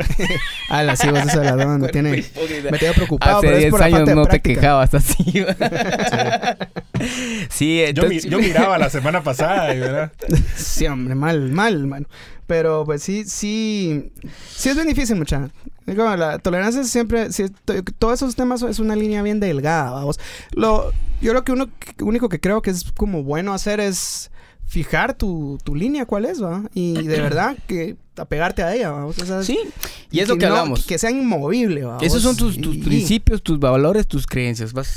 [0.69, 3.61] Ah, la sí, vos esa la dama me tiene, me tiene preocupado, Hace pero es
[3.63, 5.23] 10 por la años falta de no te quejabas así.
[7.49, 8.25] sí, Yo, mi- entonces...
[8.25, 10.11] yo miraba la semana pasada y ¿verdad?
[10.55, 12.07] Sí, hombre, mal, mal, mano.
[12.47, 14.11] Pero pues sí, sí,
[14.55, 15.49] sí es bien difícil, mucha.
[15.86, 17.27] Digo, La tolerancia siempre,
[17.65, 20.19] to- todos esos temas es una línea bien delgada, vamos.
[20.51, 21.69] Lo, yo lo que uno,
[22.01, 24.31] único que creo que es como bueno hacer es
[24.65, 26.63] fijar tu, tu línea, cuál es, va.
[26.73, 29.17] Y de verdad que apegarte a ella, vamos.
[29.19, 29.57] O sea, Sí,
[30.11, 30.86] y es lo que no- hablamos.
[30.86, 32.03] Que sea inmovible, vamos.
[32.03, 34.71] Esos son tus, tus Y- principios, tus valores, tus creencias.
[34.73, 34.88] Vas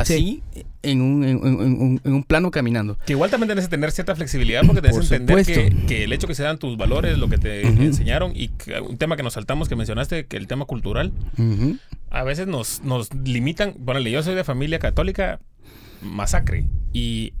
[0.00, 0.42] así
[0.82, 2.98] en, un, en, un- en un plano caminando.
[3.06, 6.04] Que igual también tienes que tener cierta flexibilidad porque te Por hace entender que, que
[6.04, 9.16] el hecho que se dan tus valores, lo que te enseñaron y que un tema
[9.16, 11.12] que nos saltamos que mencionaste, que el tema cultural,
[12.10, 13.72] a veces nos, nos limitan.
[13.74, 15.40] Ponele, yo soy de familia católica,
[16.02, 16.66] masacre.
[16.92, 17.32] Y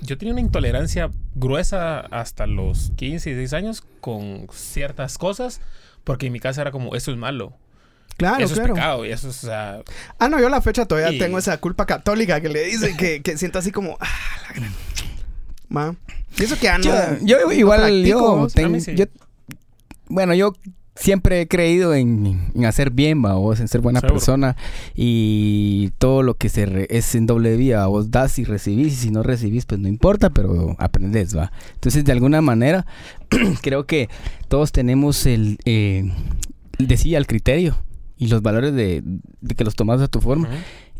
[0.00, 5.60] yo tenía una intolerancia gruesa hasta los 15, 16 años con ciertas cosas
[6.04, 7.52] porque en mi casa era como, eso es malo.
[8.16, 8.74] Claro, eso claro.
[8.74, 9.04] es pecado.
[9.06, 12.40] Y eso es, Ah, no, yo a la fecha todavía Y- tengo esa culpa católica
[12.40, 13.96] que le dicen que, que siento así como.
[14.00, 14.06] Ah,
[14.48, 14.72] la gran.
[15.68, 15.96] Ma.
[16.38, 17.18] Y eso que no.
[17.24, 18.94] yo, no igual, practico, yo, ten- sí.
[20.08, 20.54] bueno, yo
[20.94, 24.14] siempre he creído en, en hacer bien, va, vos, en ser buena Seguro.
[24.16, 24.56] persona
[24.94, 28.96] y todo lo que se re- es en doble vía, vos das y recibís y
[28.96, 31.50] si no recibís pues no importa, pero aprendes, va.
[31.74, 32.86] Entonces de alguna manera
[33.62, 34.08] creo que
[34.48, 36.12] todos tenemos el, eh,
[36.78, 37.76] decía el criterio
[38.22, 39.02] y los valores de,
[39.40, 40.48] de que los tomas a tu forma.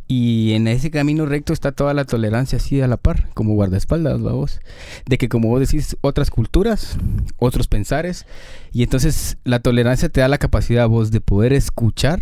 [0.08, 4.20] Y en ese camino recto está toda la tolerancia así a la par, como guardaespaldas,
[4.20, 4.58] vos.
[5.06, 6.98] De que como vos decís, otras culturas,
[7.38, 8.26] otros pensares.
[8.72, 12.20] Y entonces la tolerancia te da la capacidad vos de poder escuchar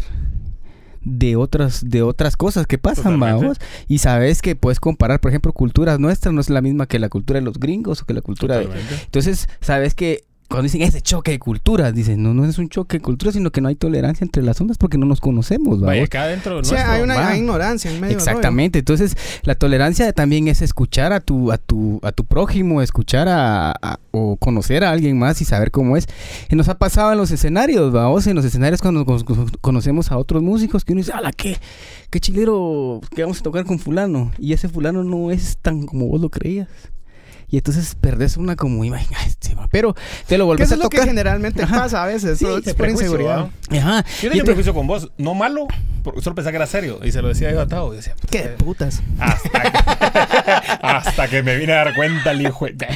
[1.01, 3.57] de otras, de otras cosas que pasan, vos.
[3.89, 7.09] Y sabes que puedes comparar, por ejemplo, culturas nuestras no es la misma que la
[7.09, 8.69] cultura de los gringos o que la cultura de...
[9.07, 12.99] Entonces, sabes que cuando dicen ese choque de culturas, dicen, no, no es un choque
[12.99, 15.87] de culturas, sino que no hay tolerancia entre las ondas porque no nos conocemos, ¿va
[15.87, 17.29] Vaya, acá adentro Sí, nuestro, hay una va.
[17.29, 18.19] hay ignorancia en medio rollo.
[18.29, 18.81] Exactamente.
[18.81, 23.71] Entonces, la tolerancia también es escuchar a tu, a tu, a tu prójimo, escuchar a,
[23.71, 26.09] a- o conocer a alguien más y saber cómo es.
[26.51, 29.23] Y nos ha pasado en los escenarios, vamos, en los escenarios cuando con-
[29.61, 31.57] conocemos a otros músicos que uno dice, ala, qué,
[32.11, 34.33] qué chilero que vamos a tocar con fulano.
[34.37, 36.67] Y ese fulano no es tan como vos lo creías.
[37.51, 39.09] Y entonces perdés una como imagen.
[39.71, 39.95] Pero
[40.27, 41.09] te lo volvés eso a es lo que tocar.
[41.09, 41.81] generalmente Ajá.
[41.81, 42.39] pasa a veces.
[42.39, 43.51] Sí, es por inseguridad.
[43.71, 45.67] Yo tenía un te- prejuicio con vos, no malo,
[46.05, 47.01] porque solo pensaba que era serio.
[47.05, 47.93] Y se lo decía yo a Tao.
[47.93, 49.03] Y decía, Qué putas.
[49.19, 49.79] hasta, que,
[50.83, 52.87] hasta que me vine a dar cuenta el hijo de...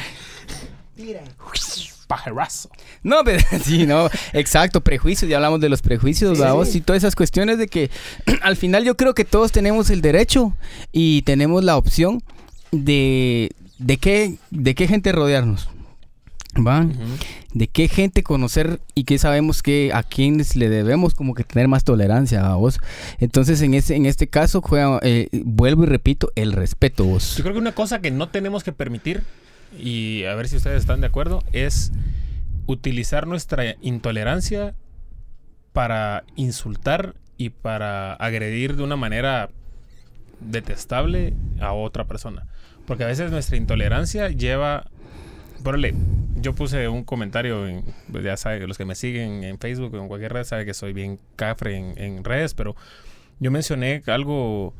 [2.07, 2.69] Pajerazo.
[3.01, 6.77] No, pero sí, no, exacto, prejuicios, ya hablamos de los prejuicios, Sí, vamos, sí.
[6.77, 7.89] y todas esas cuestiones de que
[8.43, 10.53] al final yo creo que todos tenemos el derecho
[10.91, 12.21] y tenemos la opción
[12.71, 15.69] de de qué de qué gente rodearnos.
[16.55, 16.87] ¿Va?
[17.53, 21.67] De qué gente conocer y qué sabemos que a quienes le debemos como que tener
[21.67, 22.79] más tolerancia a vos.
[23.19, 27.35] Entonces, en este, en este caso, juega, eh, vuelvo y repito, el respeto vos.
[27.35, 29.23] Yo creo que una cosa que no tenemos que permitir,
[29.77, 31.91] y a ver si ustedes están de acuerdo, es
[32.67, 34.75] utilizar nuestra intolerancia
[35.73, 39.49] para insultar y para agredir de una manera
[40.39, 42.47] detestable a otra persona.
[42.85, 44.85] Porque a veces nuestra intolerancia lleva...
[46.35, 49.97] Yo puse un comentario, en, pues ya saben, los que me siguen en Facebook o
[50.01, 52.75] en cualquier red saben que soy bien cafre en, en redes, pero
[53.39, 54.75] yo mencioné algo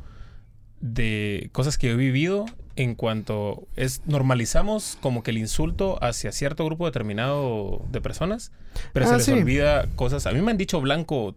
[0.80, 2.44] de cosas que he vivido
[2.76, 8.52] en cuanto es normalizamos como que el insulto hacia cierto grupo determinado de personas,
[8.92, 9.32] pero Ah, se les sí.
[9.32, 10.26] olvida cosas.
[10.26, 11.34] A mí me han dicho blanco,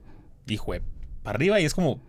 [0.47, 0.73] hijo
[1.23, 1.99] para arriba y es como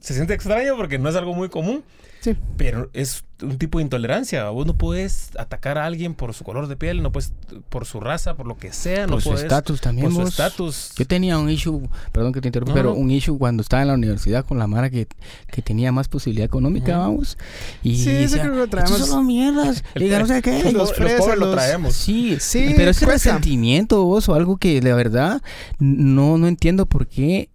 [0.00, 1.82] se siente extraño porque no es algo muy común,
[2.20, 2.36] Sí.
[2.56, 4.48] pero es un tipo de intolerancia.
[4.50, 7.32] Vos no puedes atacar a alguien por su color de piel, no puedes
[7.68, 10.06] por su raza, por lo que sea, no Por su puedes estatus también.
[10.06, 10.28] por su vos.
[10.30, 10.92] estatus.
[10.96, 12.96] Yo tenía un issue, perdón que te interrumpa, No, pero no.
[12.96, 15.06] un issue cuando estaba en la universidad con la Mara que,
[15.52, 17.00] que tenía más posibilidad económica, Ujú.
[17.00, 17.38] vamos.
[17.84, 19.08] Y Sí, eso decía, creo que lo "Estos traemos".
[19.08, 19.84] son mierdas.
[19.94, 20.64] El- Diga, no sé qué.
[20.64, 21.94] Los, Los los pobres lo los- traemos.
[21.94, 23.30] Sí, Sí, pero ese cuesta.
[23.30, 25.40] resentimiento vos o algo que de verdad
[25.78, 27.48] no, no entiendo por qué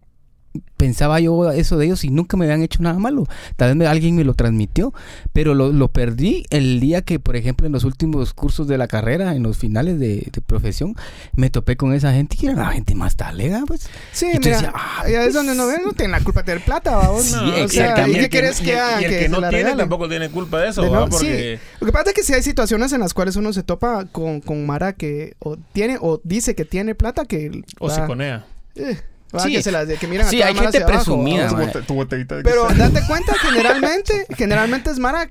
[0.78, 3.26] pensaba yo eso de ellos y nunca me habían hecho nada malo.
[3.56, 4.94] Tal vez me- alguien me lo transmitió,
[5.32, 8.88] pero lo, lo perdí el día que, por ejemplo, en los últimos cursos de la
[8.88, 10.96] carrera, en los finales de, de profesión,
[11.36, 13.88] me topé con esa gente que era la gente más talega, pues.
[14.12, 16.46] Sí, Y mira, decías, ah, ya es donde no ven, no tienen la culpa de
[16.48, 17.24] tener plata, vamos.
[17.24, 18.18] Sí, o sea, exactamente.
[18.20, 19.02] ¿y qué quieres que haga?
[19.02, 19.78] Y el que, se no la tiene regalen?
[19.84, 21.06] tampoco tiene culpa de eso, De no- ¿va?
[21.08, 21.12] sí.
[21.12, 24.06] Porque Lo que pasa es que sí hay situaciones en las cuales uno se topa
[24.12, 28.46] con, con Mara que o tiene o dice que tiene plata que o va- siconea.
[28.76, 29.00] eh, va,
[29.40, 29.54] Sí.
[29.54, 31.72] que se las que miran a Sí, toda hay gente abajo, presumida, man.
[31.88, 35.30] Tu botellita de Pero date cuenta, generalmente, generalmente es Mara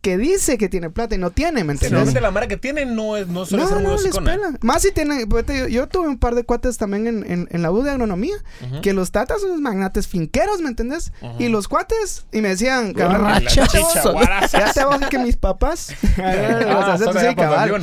[0.00, 1.92] que dice que tiene plata y no tiene, ¿me entiendes?
[1.92, 4.58] Normalmente la mara que tiene no, es, no suele no, ser muy no, les pela.
[4.62, 7.48] Más si tiene, pues, te digo, yo tuve un par de cuates también en, en,
[7.50, 8.34] en la U de agronomía,
[8.82, 11.12] que los tatas son magnates finqueros, ¿me entendés?
[11.20, 11.42] Ujú.
[11.42, 16.18] Y los cuates, y me decían, cabrón, ya te voy a que mis papás, los
[16.18, 17.82] Ah, sí, cabal.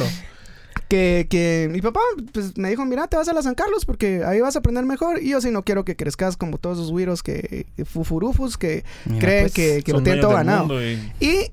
[0.90, 2.00] Que, que mi papá
[2.34, 4.86] pues, me dijo, mira, te vas a la San Carlos porque ahí vas a aprender
[4.86, 5.22] mejor.
[5.22, 8.84] Y yo sí no quiero que crezcas como todos esos güiros que, que fufurufus que
[9.06, 10.82] Mira, creen pues, que, que lo tienen todo ganado.
[10.84, 11.52] y- Y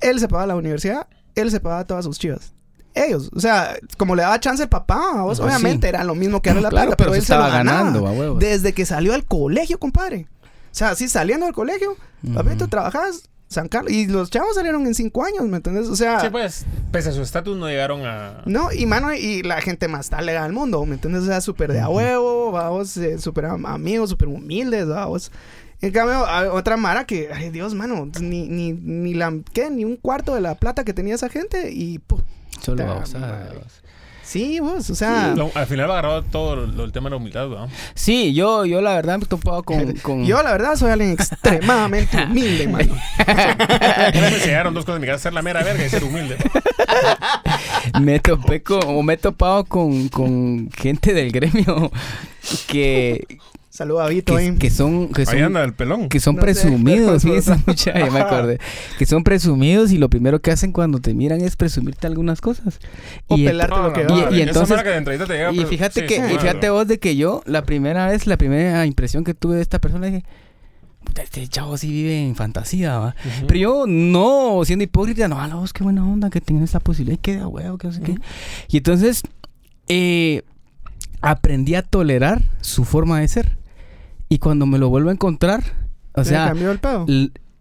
[0.00, 2.52] él se pagaba la universidad, él se pagaba todas sus chivas.
[2.94, 5.88] Ellos, o sea, como le daba chance el papá, a vos, Pues obviamente sí.
[5.90, 7.58] era lo mismo que darle la Claro, plata, pero pero, se él se lo estaba
[7.58, 10.28] ganaba ganando, a desde que salió del colegio, compadre.
[10.42, 10.46] O
[10.78, 11.96] sea, así saliendo del colegio,
[12.34, 12.68] papi, tú Ujú.
[12.68, 15.86] trabajas San Carlos, y los chavos salieron en cinco años, ¿me entiendes?
[15.88, 18.42] O sea, Sí, pues, pese a su estatus no llegaron a...
[18.44, 21.22] no, y mano, y la gente más talega del mundo, ¿me entiendes?
[21.22, 25.30] O sea, súper de a huevo, vamos, eh, súper am- amigos, súper humildes, vamos.
[25.80, 29.70] En cambio, otra Mara que, ay Dios, mano, ni, ni, ni la, ¿qué?
[29.70, 32.22] Ni un cuarto de la plata que tenía esa gente y, pu-
[32.60, 33.52] Solo babosadas.
[34.26, 37.16] Sí, vos, o sea, Lo- al final va agarrado todo lo- el tema de la
[37.16, 37.68] humildad, ¿no?
[37.94, 39.92] Sí, yo, yo la verdad me he topado con...
[40.02, 40.24] con...
[40.26, 42.94] yo la verdad soy alguien extremadamente humilde, mano.
[43.26, 46.36] me enseñaron dos cosas en mi casa, ser la mera verga y ser humilde.
[48.00, 51.90] me topé con, o me he topado con, con gente del gremio
[52.66, 53.38] que,
[53.76, 54.52] Saluda a Vito ahí.
[54.52, 56.08] que, que son que Ahí son anda el pelón.
[56.08, 58.58] que son No sé, presumidos, pero- fíjense, mucha, ya me acordé.
[58.98, 62.78] Que son presumidos y lo primero que hacen cuando te miran es presumirte algunas cosas.
[63.26, 64.30] O Y pelarte lo que no, va.
[64.34, 66.40] y entonces- mara que de entrevista te llega, Y fíjate sí, que, sí, y claro.
[66.40, 69.78] fíjate vos de que yo, la primera vez, la primera impresión que tuve de esta
[69.78, 70.24] persona, dije,
[71.22, 73.14] este chavo sí vive en fantasía.
[73.46, 76.80] Pero yo, no, siendo hipócrita, no, a la voz, qué buena onda que tengan esa
[76.80, 78.14] posibilidad, que de huevo, que no sé qué.
[78.68, 79.22] Y entonces,
[79.88, 80.42] eh,
[81.20, 83.56] aprendí a tolerar su forma de ser.
[84.28, 85.62] Y cuando me lo vuelvo a encontrar,
[86.14, 87.06] o ¿Se sea, cambió el pedo?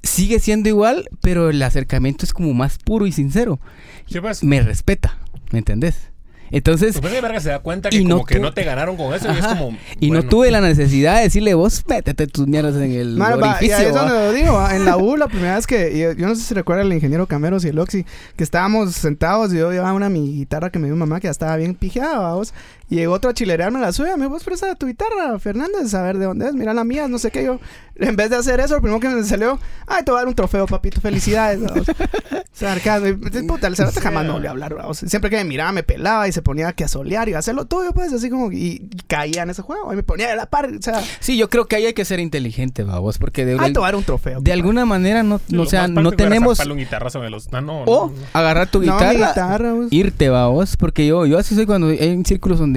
[0.04, 3.60] sigue siendo igual, pero el acercamiento es como más puro y sincero.
[4.08, 4.44] Sí, pues.
[4.44, 5.18] Me respeta,
[5.52, 6.12] ¿me entendés?
[6.52, 9.14] Entonces, de verga se da cuenta que Y no como que no te ganaron con
[9.16, 9.76] eso y es como...
[10.00, 13.48] y no tuve la necesidad de decirle, vos métete tus mierdas en el Mano, va,
[13.48, 13.78] y orificio.
[13.78, 14.02] ahí es ¿va?".
[14.02, 14.76] donde lo digo, ¿va?
[14.76, 17.26] en la U la primera vez que, yo, yo no sé si recuerda el ingeniero
[17.26, 18.06] Cameros y el Oxy,
[18.36, 21.32] que estábamos sentados y yo llevaba una mi guitarra que me dio mamá que ya
[21.32, 22.54] estaba bien pijeada, vamos,
[22.90, 26.26] llegó otro a chilerearme la suya, me vos presta tu guitarra, Fernández, a ver de
[26.26, 27.60] dónde es, mira la mía, no sé qué, yo,
[27.96, 30.28] en vez de hacer eso, lo primero que me salió, ay, te voy a dar
[30.28, 31.60] un trofeo, papito, felicidades,
[32.54, 33.14] sarcasmo, y,
[33.48, 34.98] puta, el cerote jamás me volvió a hablar, vamos.
[34.98, 37.56] siempre que me miraba me pelaba y se ponía que a solear y a hacer
[37.56, 40.36] lo tuyo, pues, así como, y, y caía en ese juego, y me ponía de
[40.36, 43.46] la par, o sea, Sí, yo creo que ahí hay que ser inteligente, vos, porque
[43.46, 44.42] de, ay, te voy a dar un trofeo.
[44.42, 47.52] de alguna manera no, sí, no, sea, no tenemos un guitarrazo en los...
[47.52, 48.26] No, no, o no, no.
[48.34, 49.88] agarrar tu No, guitarra, guitarra, vos.
[49.92, 52.75] irte, vos, porque yo, yo así soy cuando hay círculos donde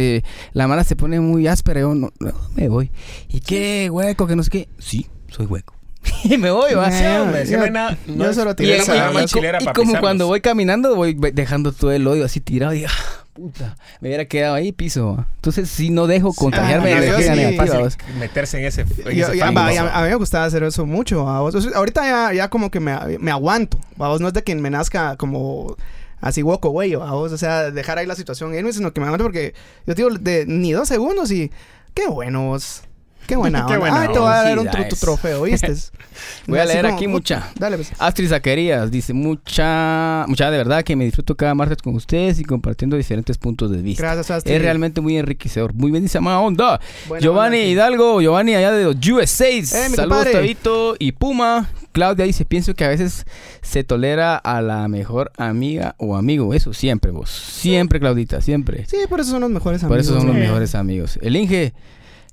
[0.53, 2.91] la mala se pone muy áspera, yo no, no, me voy.
[3.29, 4.27] ¿Y qué hueco?
[4.27, 4.69] Que no sé qué.
[4.79, 5.75] Sí, soy hueco.
[6.25, 6.87] y me voy, va.
[7.23, 7.99] Hombre, yo- si no hay nada...
[8.07, 10.41] No yo es- solo Y, tiré y- esa y- chilera y para como cuando voy
[10.41, 12.91] caminando, voy dejando todo el odio así tirado y ah,
[13.35, 15.17] puta, me hubiera quedado ahí piso.
[15.17, 15.27] va.
[15.37, 17.39] Entonces sí no dejo contagiarme Ah, de yo energía sí.
[17.41, 17.65] negativa.
[17.67, 17.99] fácil vos.
[18.19, 18.81] meterse en ese...
[18.83, 19.61] en Yo- ese ya, fango.
[19.61, 21.29] va, ya- a mí me gustaba hacer eso mucho.
[21.29, 23.79] a sea, ahorita ya, ya como que me, me aguanto.
[23.99, 25.77] A vos no es de que me nazca como
[26.21, 26.95] así hueco, güey.
[26.95, 29.55] O sea, dejar ahí la situación irme, sino que me aguanto porque
[29.87, 31.51] yo digo de ni dos segundos y
[31.95, 32.83] qué bueno vos.
[33.29, 33.79] Qué buena Qué onda.
[33.79, 35.73] buena Ay, te voy a dar un tu trofeo, ¿viste?
[36.49, 37.51] Voy a leer como, aquí mucha.
[37.57, 37.93] Dale, pues.
[37.99, 42.45] Astrid Zacarías dice mucha, mucha de verdad que me disfruto cada martes con ustedes y
[42.45, 44.03] compartiendo diferentes puntos de vista.
[44.03, 44.55] Gracias, Astrid.
[44.55, 45.75] Es realmente muy enriquecedor.
[45.75, 46.81] Muy bien, dice mala onda.
[47.07, 47.69] Buena Giovanni onda.
[47.71, 49.47] Hidalgo, Giovanni allá de los USA.
[49.51, 50.33] mi Saludos.
[50.33, 51.69] Tabito y Puma.
[51.93, 53.27] Claudia dice, pienso que a veces
[53.61, 56.55] se tolera a la mejor amiga o amigo.
[56.55, 57.31] Eso siempre vos.
[57.31, 58.87] Siempre, Claudita, siempre.
[58.87, 60.07] Sí, por eso son los mejores Por amigos.
[60.07, 61.19] eso son los mejores amigos.
[61.23, 61.75] El Inge,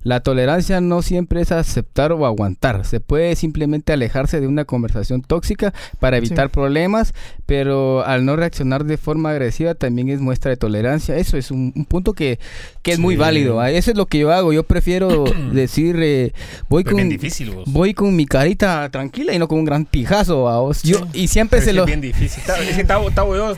[0.06, 2.84] la tolerancia no siempre es aceptar o aguantar.
[2.86, 6.52] Se puede simplemente alejarse de una conversación tóxica para evitar Sí.
[6.54, 7.12] problemas,
[7.44, 11.16] pero al no reaccionar de forma agresiva también es muestra de tolerancia.
[11.16, 12.38] Eso es un, un punto que,
[12.82, 13.60] que es muy válido.
[13.60, 13.70] ¿ah?
[13.72, 14.52] Eso es lo que yo hago.
[14.52, 16.32] Yo prefiero decir, eh,
[16.68, 16.94] voy con...
[16.94, 17.64] bien difícil, vos.
[17.66, 20.82] Voy con mi carita tranquila y no con un gran pijazo a vos.
[20.84, 21.82] Yo, y siempre Pero se es lo...
[21.82, 22.42] Es bien difícil.
[22.46, 22.84] Es que
[23.36, 23.56] yo,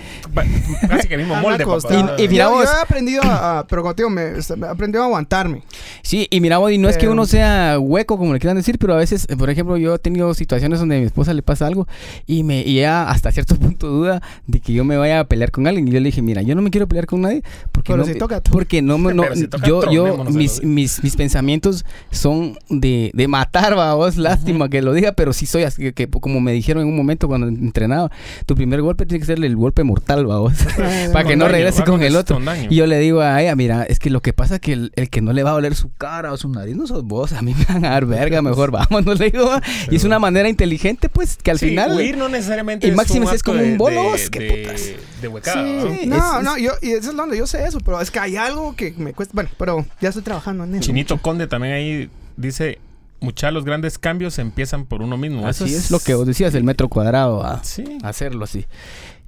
[0.89, 2.15] casi que el mismo molde, papá.
[2.19, 2.65] Y- y mira yo, vos.
[2.65, 5.63] yo he aprendido a, a- pero contigo me, me he aprendido a aguantarme.
[6.03, 8.79] Sí, y mira, Body, no es que Pero- uno sea hueco, como le quieran decir,
[8.79, 11.67] pero a veces, por ejemplo, yo he tenido situaciones donde a mi esposa le pasa
[11.67, 11.87] algo
[12.27, 15.51] y me y ella hasta cierto punto duda de que yo me vaya a pelear
[15.51, 15.89] con alguien.
[15.89, 18.05] Y yo le dije, mira, yo no me quiero pelear con nadie porque Pero no,
[18.05, 18.51] si me- toca, tú.
[18.51, 21.85] porque no, me- no Pero si toca, yo, yo, tronémonos a mis, mis, mis pensamientos
[22.11, 25.93] son de, de matar, va vos, lástima que lo diga, pero sí soy así, que,
[25.93, 28.11] que como me dijeron en un momento cuando entrenaba,
[28.47, 30.55] tu primer golpe tiene que ser el golpe mortal, va vos,
[31.13, 32.39] para que no regrese con con el otro.
[32.71, 34.93] Y yo le digo a ella, mira, es que lo que pasa es que el,
[34.97, 37.33] el que no le va a doler su cara o su nariz no sos vos,
[37.33, 39.51] a mí me van a dar verga, mejor vámonos, le digo.
[39.91, 41.97] Y es una manera inteligente, pues, que al Sí, final...
[41.97, 44.83] huir no necesariamente y si es como un bolo, de- vos, qué de- putas.
[45.23, 46.17] De huecada, Sí, ¿no?
[46.17, 48.37] No, es- no, yo, y eso es donde yo sé eso, pero es que hay
[48.37, 49.33] algo que me cuesta.
[49.35, 50.85] Bueno, pero ya estoy trabajando en eso.
[50.85, 52.79] Chinito Conde también ahí dice,
[53.21, 55.47] mucha los grandes cambios empiezan por uno mismo.
[55.47, 57.85] Así Eso es lo que vos decías, el metro cuadrado, a Sí.
[58.03, 58.67] hacerlo así.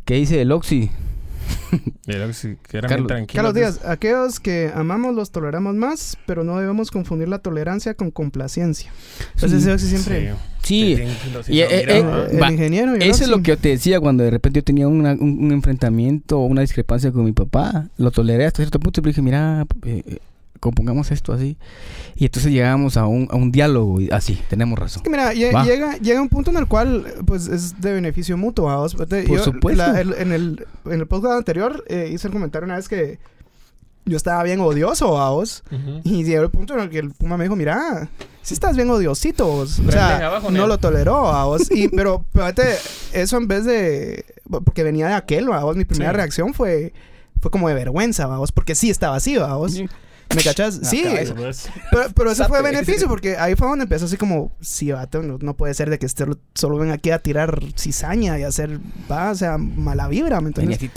[0.05, 0.91] ¿Qué dice el Oxy?
[2.07, 3.07] Que sí, Carlos-.
[3.32, 8.11] Carlos Díaz, aquellos que amamos los toleramos más, pero no debemos confundir la tolerancia con
[8.11, 8.90] complacencia.
[9.34, 9.70] Entonces, Sí.
[9.70, 10.34] eso siempre.
[10.62, 10.96] Sí,
[11.48, 12.94] Y, eh, eh, Va, ingeniero.
[12.96, 15.53] Eso es lo que yo te decía cuando de repente yo tenía una- un, un
[15.53, 17.88] enfrentamiento o una discrepancia con mi papá.
[17.96, 20.18] Lo toleré hasta cierto punto y le dije, mira, eh, eh,
[20.61, 21.57] compongamos esto así.
[22.17, 24.99] Y entonces llegamos a un, a un diálogo y así, tenemos razón.
[25.01, 25.65] Es que mira, Va.
[25.65, 28.67] llega, llega un punto en el cual pues es de beneficio mutuo.
[28.67, 28.77] ¿va?
[28.77, 29.83] Vos, Por yo, supuesto.
[29.83, 33.19] la- el- en, el, en el podcast anterior eh, hice el comentario una vez que
[34.07, 35.63] yo estaba bien odioso a vos.
[36.05, 38.09] Y llegó el punto en el que el Puma me dijo, mira,
[38.43, 39.79] si estás bien odiosito vos.
[39.87, 41.71] O sea, abajo, no lo toleró a vos.
[41.71, 42.77] Y, pero, pero fíjate,
[43.13, 44.25] eso en vez de...
[44.65, 45.77] Porque venía de aquel, a vos.
[45.77, 46.17] Mi primera Sí.
[46.17, 46.93] reacción fue...
[47.41, 48.53] Fue como de vergüenza, ¿va vos.
[48.53, 49.81] Porque sí estaba así, ¿va vos.
[50.35, 50.78] ¿Me cachás?
[50.78, 51.03] La Sí.
[51.03, 51.35] cabeza.
[51.35, 55.22] Pues, Pero, pero eso fue beneficio porque ahí fue donde empezó así como, sí, vato,
[55.22, 56.24] no, no puede ser de que este
[56.55, 58.78] solo ven aquí a tirar cizaña y a hacer,
[59.11, 60.78] va, o sea, mala vibra, ¿me entiendes?
[60.78, 60.91] así,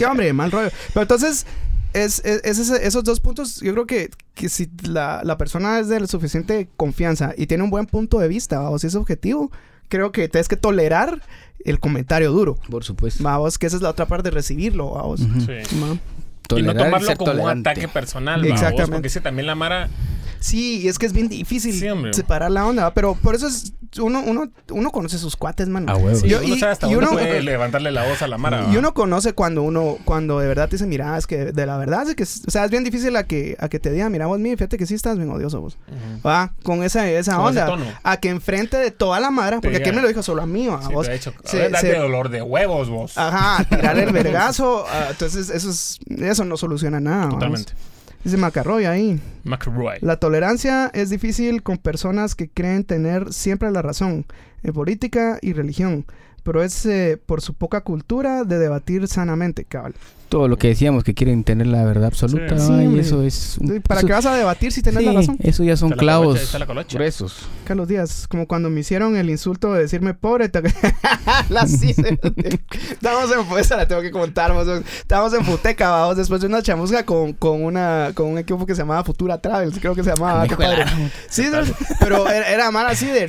[0.00, 0.70] Sí, hombre, mal rollo.
[0.94, 1.44] Pero entonces,
[1.92, 5.78] es, es- es ese- esos dos puntos, yo creo que, que si la, la persona
[5.78, 8.70] es de la suficiente confianza y tiene un buen punto de vista, ¿va?
[8.70, 9.52] o si es objetivo,
[9.88, 11.20] creo que tienes que tolerar
[11.64, 12.56] el comentario duro.
[12.70, 13.22] Por supuesto.
[13.22, 15.20] Vamos, que esa es la otra parte de recibirlo, vamos.
[15.20, 15.40] Ujú.
[15.42, 15.76] sí.
[16.56, 18.44] Y no tomarlo como un ataque personal.
[18.44, 18.82] Exactamente.
[18.82, 19.88] Vos, Porque ese también la Mara...
[20.40, 23.72] Sí, y es que es bien difícil Sí, separar la onda, pero por eso es
[23.98, 25.88] uno, uno, uno conoce sus cuates, man.
[25.88, 26.16] A huevo.
[26.18, 28.66] Sí, Yo- uno y- sabe hasta y uno- puede levantarle la voz a la Mara.
[28.72, 31.76] Y uno conoce cuando uno, cuando de verdad te dice, mira, es que de la
[31.76, 34.26] verdad es que, o sea, es bien difícil a que, a que te digan, mira,
[34.26, 35.78] vos, mí, fíjate que sí estás bien odioso vos.
[35.88, 36.26] Ujú.
[36.28, 37.66] Va, con esa, esa Con ese onda.
[37.66, 37.84] tono.
[38.02, 40.46] A que enfrente de toda la madre, porque diga- aquí me lo dijo solo a
[40.46, 41.06] mí, a Sí, vos.
[41.06, 43.16] te ha hecho, se- a ver, date se- dolor de huevos vos.
[43.18, 44.84] Ajá, tirar el vergazo.
[44.88, 47.26] ah, entonces, eso, es, eso no soluciona nada.
[47.26, 47.66] vamos.
[48.24, 49.20] Dice Macarroy ahí.
[49.44, 49.98] McRoy.
[50.00, 54.24] La tolerancia es difícil con personas que creen tener siempre la razón
[54.62, 56.06] en política y religión,
[56.42, 59.94] pero es eh, por su poca cultura de debatir sanamente, cabal.
[60.34, 62.58] Todo lo que decíamos que quieren tener la verdad absoluta.
[62.58, 62.72] Sí.
[62.72, 63.02] hombre.
[63.02, 63.56] eso es.
[63.58, 65.36] un- ¿Para eso- qué vas a debatir si tenés sí, la razón?
[65.40, 66.98] Eso ya son Está la clavos colocha, está la colocha.
[66.98, 67.46] gruesos.
[67.64, 70.48] Carlos Díaz, como cuando me hicieron el insulto de decirme pobre.
[70.48, 70.60] te-
[71.50, 71.94] la sí,
[72.90, 74.52] Estábamos en pues, la tengo que contar.
[74.52, 74.66] vos.
[74.98, 78.74] Estábamos en Futeca, vamos, después de una chamusca con, con, una, con un equipo que
[78.74, 80.46] se llamaba Futura Travels, creo que se llamaba.
[80.46, 81.44] Gran- Sí,
[82.00, 83.28] pero era, era mal así de...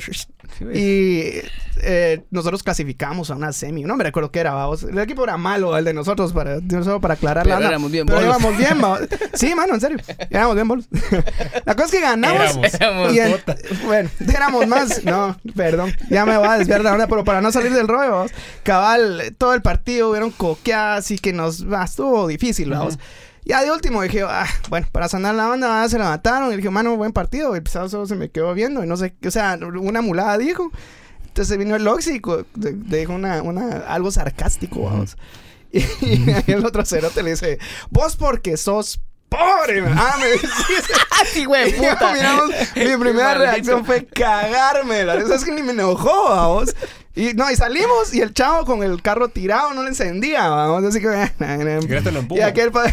[0.74, 1.42] Y
[1.82, 3.82] eh, nosotros clasificamos a una semi.
[3.84, 4.84] No me recuerdo qué era, vamos.
[4.84, 6.60] El equipo era malo, el de nosotros, para,
[7.00, 7.68] para aclarar Pero la onda.
[7.68, 8.36] éramos bien Pero bolos.
[8.36, 9.00] íbamos bien, vamos.
[9.34, 9.98] Sí, mano, en serio.
[10.30, 10.88] Éramos bien bolos.
[11.64, 12.74] la cosa es que ganamos.
[12.74, 13.12] Éramos.
[13.12, 15.04] Y bueno, éramos más.
[15.04, 15.94] No, perdón.
[16.10, 18.32] Ya me voy a desviar de la onda, pero para no salir del rollo, vamos.
[18.62, 22.98] Cabal, todo el partido hubieron coqueadas y que nos ah, estuvo difícil, vamos.
[23.44, 26.52] Ya de último dije, ah, bueno, para sanar la onda, ah, se la mataron.
[26.52, 27.54] Y dije, mano, buen partido.
[27.54, 30.36] Y el pisado solo se me quedó viendo y no sé, o sea, una mulada
[30.36, 30.70] dijo.
[31.26, 35.18] Entonces vino el óxico, dijo una, una, algo sarcástico, vamos.
[36.00, 37.58] Y, el otro cerote le dice,
[37.90, 39.84] vos porque sos pobre.
[39.96, 40.50] Ah, me decís.
[41.32, 42.12] ¡Sí, güey, puta!
[42.12, 45.04] Miramos, mi primera reacción fue cagarme.
[45.04, 46.74] La verdad es que ni me enojó, vamos.
[47.14, 50.84] Y no, y salimos y el chavo con el carro tirado no le encendía, vamos.
[50.84, 51.30] Así que.
[52.30, 52.92] Y aquel pa-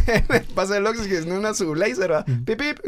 [0.56, 2.26] pasa el Oxy que es una su blazer, va.
[2.26, 2.80] Pip, pip.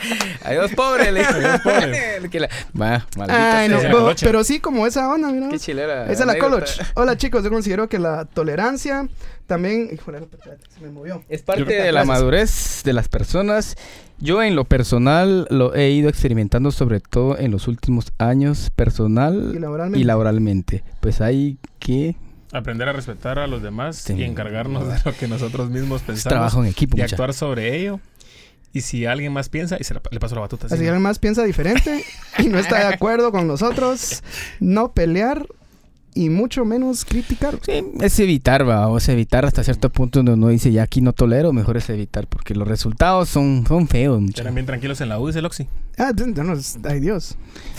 [0.44, 1.12] Adiós, pobre.
[1.12, 2.20] Le Adiós, pobre.
[2.80, 5.48] Va, maldita Ay, no, pero, pero sí, como esa onda, mira.
[5.48, 6.04] Qué chilera.
[6.10, 6.38] Esa es la.
[6.38, 6.68] Coloch.
[6.94, 9.08] Hola chicos, yo considero que la tolerancia
[9.46, 9.88] también.
[9.92, 10.20] Híjole,
[10.74, 11.22] se me movió.
[11.28, 13.76] Es parte de la madurez de las personas.
[14.18, 19.52] Yo en lo personal lo he ido experimentando sobre todo en los últimos años personal
[19.54, 19.98] Y laboralmente.
[19.98, 20.84] y laboralmente.
[21.00, 22.16] Pues hay que
[22.52, 24.14] Aprender a respetar a los demás Sí.
[24.14, 26.28] y encargarnos de lo que nosotros mismos es pensamos.
[26.32, 26.96] trabajo en equipo.
[26.96, 27.14] y mucha.
[27.14, 28.00] actuar sobre ello.
[28.72, 30.68] Y si alguien más piensa, y se la- le paso la batuta.
[30.68, 30.76] Sí.
[30.76, 32.04] que alguien más piensa diferente
[32.38, 34.22] y no está de acuerdo con nosotros,
[34.60, 35.46] no pelear
[36.14, 37.58] y mucho menos criticar.
[37.64, 41.00] Sí, es evitar, va, o sea, evitar hasta cierto punto donde uno dice ya aquí
[41.00, 44.22] no tolero, mejor es evitar, porque los resultados son, son feos.
[44.36, 45.66] Eran bien tranquilos en la U, dice el Oxy.
[45.98, 47.36] Ah, no, no, es- ay Dios.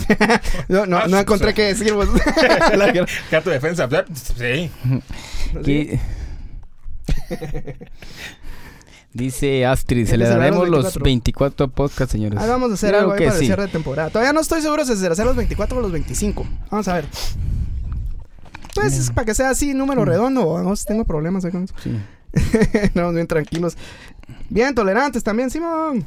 [0.68, 1.92] no, no, no encontré qué decir.
[1.94, 2.08] vos.
[3.30, 3.88] ¿Qué a tu defensa?
[4.14, 4.70] Sí.
[5.64, 6.00] Que-
[9.14, 12.38] Dice Astrid, que celebraremos celebrar los los 24 podcasts, señores.
[12.40, 13.44] Ah, vamos a hacer Creo algo ahí que para sí.
[13.44, 14.08] el cierre de temporada.
[14.08, 16.46] Todavía no estoy seguro si hacer los 24 o los 25.
[16.70, 17.04] Vamos a ver.
[18.74, 20.54] Pues es para que sea así, número redondo.
[20.54, 21.74] Vamos, tengo problemas ahí con eso.
[21.82, 21.94] Sí.
[22.94, 23.76] no, bien tranquilos.
[24.48, 26.06] Bien tolerantes también, Simón.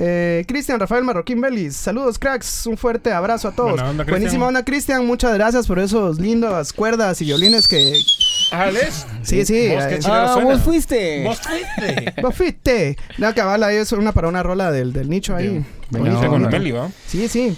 [0.00, 3.72] Eh, Cristian Rafael Marroquín Belis, saludos cracks, un fuerte abrazo a todos.
[3.72, 4.04] Buena onda.
[4.04, 7.94] Buenísima onda, Cristian, muchas gracias por esos lindas cuerdas y violines que...
[8.52, 9.06] ¿Alex?
[9.24, 9.68] Sí, sí.
[9.74, 10.50] Vos, qué eh, chilero Ah, suena.
[10.52, 11.24] vos fuiste.
[11.24, 12.14] Vos fuiste.
[12.22, 12.96] vos fuiste.
[13.18, 15.66] La cabala ahí es una para una rola del, del nicho ahí.
[15.90, 16.88] Bonita con Beli, ¿va?
[17.06, 17.56] Sí, sí.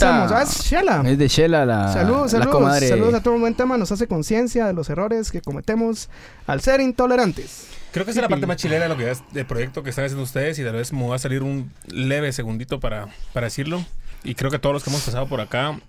[0.00, 0.32] Amos.
[0.32, 1.02] Ah, es Shela.
[1.06, 2.54] Es de Shela la, Saludos, la saludos.
[2.54, 2.88] comadre.
[2.88, 3.78] Saludos a todo un buen tema.
[3.78, 6.08] Nos hace conciencia de los errores que cometemos
[6.46, 7.66] al ser intolerantes.
[7.98, 9.90] Creo que esa es la parte más chilera de lo que es del proyecto que
[9.90, 13.46] están haciendo ustedes y tal vez me va a salir un leve segundito para, para
[13.46, 13.84] decirlo.
[14.22, 15.80] Y creo que todos los que hemos pasado por acá,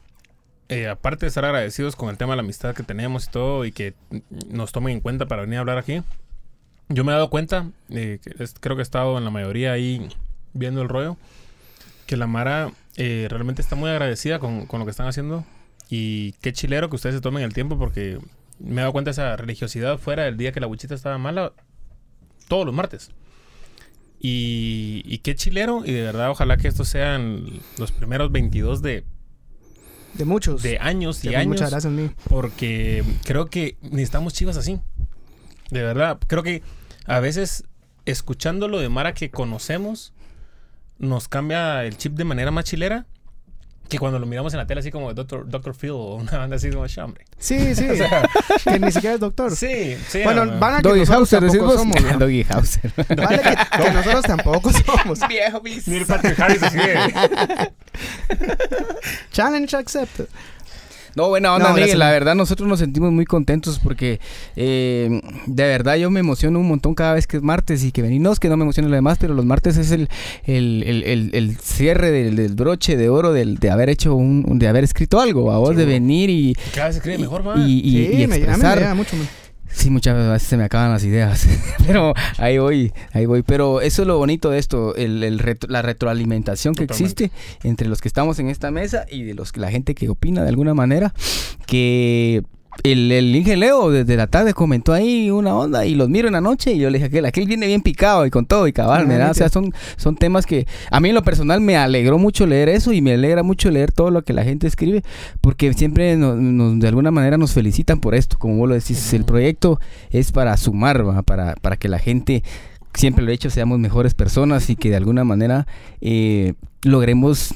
[0.69, 3.63] eh, aparte de estar agradecidos con el tema de la amistad que tenemos y todo
[3.63, 3.93] y que
[4.49, 6.01] nos tomen en cuenta para venir a hablar aquí,
[6.87, 9.71] yo me he dado cuenta, eh, que es- creo que he estado en la mayoría
[9.71, 10.09] ahí
[10.53, 11.15] viendo el rollo,
[12.07, 15.45] que la Mara eh, realmente está muy agradecida con, con lo que están haciendo
[15.91, 18.17] y qué chilero que ustedes se tomen el tiempo porque
[18.57, 21.53] me he dado cuenta de esa religiosidad fuera del día que la buchita estaba mala,
[22.49, 23.11] todos los martes.
[24.19, 27.45] Y, y qué chilero, y de verdad ojalá que estos sean
[27.77, 29.05] los primeros 22 de,
[30.15, 30.61] De muchos.
[30.61, 31.47] de años y Sí, años.
[31.47, 32.09] Muchas gracias, mi.
[32.27, 34.81] Porque creo que necesitamos chivas así.
[35.71, 36.61] De verdad, creo que
[37.05, 37.63] a veces
[38.05, 40.13] escuchando lo de Mara que conocemos
[40.97, 43.05] nos cambia el chip de manera más chilera
[43.89, 46.55] que cuando lo miramos en la tele así como Doctor, Doctor Phil o una banda
[46.55, 47.25] así como chambre.
[47.39, 47.85] Sí, sí.
[48.63, 49.55] que ni siquiera es doctor.
[49.55, 50.21] Sí, sí.
[50.23, 50.59] Bueno, no, no.
[50.59, 52.01] van a que Doggy nosotros Hauser, tampoco somos.
[52.01, 52.17] ¿no?
[52.19, 52.93] Doggy Hauser.
[52.95, 55.19] Vale que, que nosotros tampoco somos.
[55.27, 56.77] Viejo Neil Patrick Harris así
[59.31, 60.27] Challenge accepted.
[61.15, 61.81] No, buena onda, No, Miguel.
[61.89, 61.99] gracias.
[61.99, 64.19] La verdad, nosotros nos sentimos muy contentos porque
[64.55, 68.01] eh, de verdad yo me emociono un montón cada vez que es martes y que
[68.01, 68.39] venimos.
[68.39, 70.09] Que no me emocione lo demás, pero los martes es el,
[70.45, 74.59] el, el, el- el cierre del, del broche de oro del, de haber hecho un,
[74.59, 77.57] de haber escrito algo, a vos, de venir y, Cada vez cree mejor, va.
[77.57, 79.15] y, y- sí, y me, llega mucho.
[79.15, 79.27] man.
[79.71, 81.47] Sí, muchas veces se me acaban las ideas,
[81.87, 83.43] pero ahí voy, ahí voy.
[83.43, 87.25] Pero eso es lo bonito de esto, el, el retro- la retroalimentación que Totalmente.
[87.25, 90.09] existe entre los que estamos en esta mesa y de los que la gente que
[90.09, 91.13] opina de alguna manera,
[91.65, 92.43] que
[92.83, 96.33] el, el Inge Leo desde la tarde comentó ahí una onda y los miro en
[96.33, 98.73] la noche y yo le dije aquel, aquel viene bien picado y con todo y
[98.73, 99.31] cabal, Ah, ¿verdad?
[99.31, 102.69] O sea, son, son temas que a mí en lo personal me alegró mucho leer
[102.69, 105.03] eso y me alegra mucho leer todo lo que la gente escribe
[105.41, 109.13] porque siempre nos, nos- de alguna manera nos felicitan por esto, como vos lo decís,
[109.13, 109.79] el proyecto
[110.11, 111.21] es para sumar, ¿va?
[111.23, 112.43] Para, para que la gente,
[112.93, 115.67] siempre lo he dicho, seamos mejores personas y que de alguna manera
[116.01, 116.53] eh,
[116.83, 117.53] logremos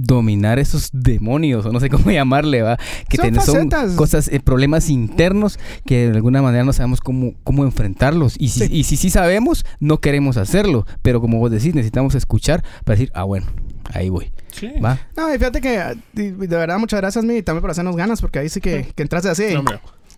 [0.00, 2.78] dominar esos demonios o no sé cómo llamarle va
[3.08, 8.36] que Son cosas eh, problemas internos que de alguna manera no sabemos cómo cómo enfrentarlos
[8.38, 8.68] y si Sí.
[8.70, 13.24] y si sabemos no queremos hacerlo pero como vos decís necesitamos escuchar para decir ah
[13.24, 13.46] bueno
[13.92, 14.70] ahí voy Sí.
[14.82, 15.78] va No, y fíjate que
[16.14, 19.28] de verdad muchas gracias, mi, también por hacernos ganas, porque ahí sí que, que entraste
[19.28, 19.54] así.
[19.54, 19.62] No.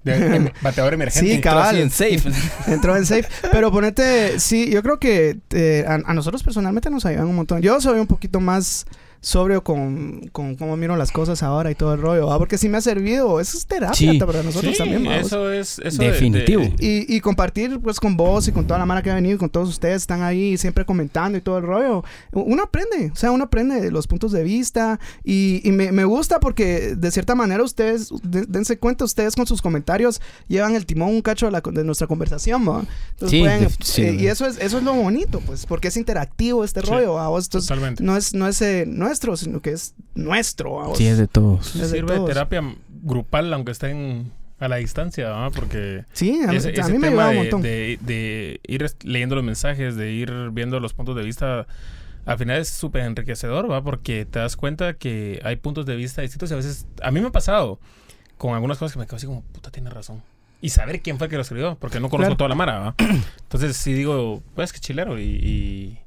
[0.04, 1.34] De- em- bateador emergente.
[1.34, 1.74] Sí, cabal.
[1.74, 2.30] Así en safe
[2.72, 3.26] Entró en safe.
[3.52, 7.60] Pero ponete, sí, yo creo que eh, a, a nosotros personalmente nos ayudan un montón.
[7.60, 8.86] Yo soy un poquito más
[9.22, 12.38] sobrio con, con cómo miro las cosas ahora y todo el rollo, ¿va?
[12.38, 14.18] porque sí me ha servido, eso es terapia Sí.
[14.18, 15.16] para nosotros Sí, también, ¿va?
[15.16, 16.62] eso es eso de- Definitivo.
[16.62, 19.34] de- Y, y compartir pues con vos y con toda la mara que ha venido
[19.34, 22.02] y con todos ustedes están ahí siempre comentando y todo el rollo.
[22.32, 26.04] Uno aprende, o sea, uno aprende de los puntos de vista y, y me, me
[26.04, 30.86] gusta porque de cierta manera ustedes, de- dense cuenta, ustedes con sus comentarios llevan el
[30.86, 32.84] timón un cacho de, la- de nuestra conversación, ¿va?
[33.12, 35.88] Entonces Sí, pueden- def- sí, eh, y eso es, eso es lo bonito, pues, porque
[35.88, 37.28] es interactivo este Sí, rollo, ¿va?
[37.28, 38.02] Vos, entonces, totalmente.
[38.02, 40.86] no es, no es eh, nuestro, sino que es nuestro, ¿va?
[40.88, 40.98] Vos.
[40.98, 41.74] Sí, es de todos.
[41.74, 42.28] es de sirve de todos.
[42.28, 42.62] terapia
[43.02, 45.52] grupal, aunque estén a la distancia, ¿verdad?
[45.54, 47.62] Porque Sí, a, ese, a ese mí me tema ayuda un de, montón.
[47.62, 51.66] de- de ir leyendo los mensajes, de ir viendo los puntos de vista,
[52.26, 53.82] al final es súper enriquecedor, ¿va?
[53.82, 57.20] Porque te das cuenta que hay puntos de vista distintos y a veces, a mí
[57.20, 57.80] me ha pasado
[58.38, 60.22] con algunas cosas que me quedo así como, puta, tiene razón.
[60.62, 62.36] Y saber quién fue el que lo escribió, porque no conozco Claro.
[62.36, 62.94] toda la mara, ¿va?
[63.42, 65.22] Entonces sí digo, pues que chilero y...
[65.24, 65.98] y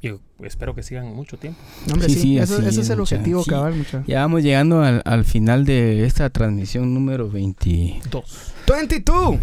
[0.00, 0.10] y
[0.44, 1.58] espero que sigan mucho tiempo.
[1.92, 3.50] Hombre, Sí, sí, sí, eso- así ese es, el mucha- objetivo, sí.
[3.50, 4.04] cabal, mucha.
[4.06, 8.52] Ya vamos llegando al, al final de esta transmisión número 20, Dos.
[8.68, 9.38] 22.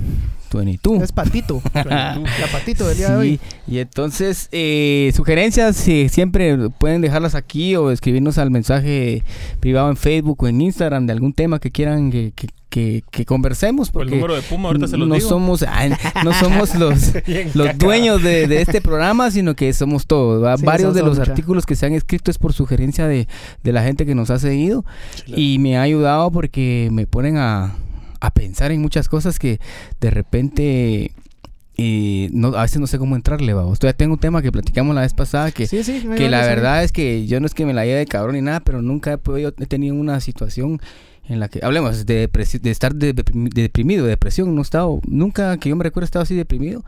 [0.53, 1.03] 22.
[1.03, 1.62] Es patito.
[1.74, 3.39] la patito del día de Sí, hoy.
[3.68, 9.24] y entonces, eh, sugerencias eh, siempre pueden dejarlas aquí o escribirnos al mensaje
[9.60, 13.23] privado en Facebook o en Instagram de algún tema que quieran que, que, que- que
[13.23, 13.88] conversemos.
[13.88, 15.30] El Porque número de Puma, ahorita se los no digo.
[15.30, 15.93] somos, ay,
[16.26, 17.13] no somos los,
[17.55, 20.41] los dueños de, de este programa, sino que somos todos.
[20.61, 21.32] Varios de los mucha.
[21.32, 23.30] artículos que se han escrito es por sugerencia de,
[23.63, 24.84] de la gente que nos ha seguido
[25.26, 27.76] y me ha ayudado porque me ponen a,
[28.19, 29.59] a pensar en muchas cosas que
[30.01, 31.11] de repente
[31.78, 33.80] eh, no, a veces no sé cómo entrarle, vamos.
[33.80, 36.05] Todavía tengo un tema que platicamos la vez pasada que, Sí, sí.
[36.17, 38.41] que la verdad es que yo no es que me la lleve de cabrón ni
[38.41, 40.80] nada, pero nunca he podido, he tenido una situación
[41.28, 45.57] en la que, hablemos de, de estar de- deprimi- deprimido, depresión, no he estado, nunca
[45.57, 46.84] que yo me recuerdo he estado así deprimido.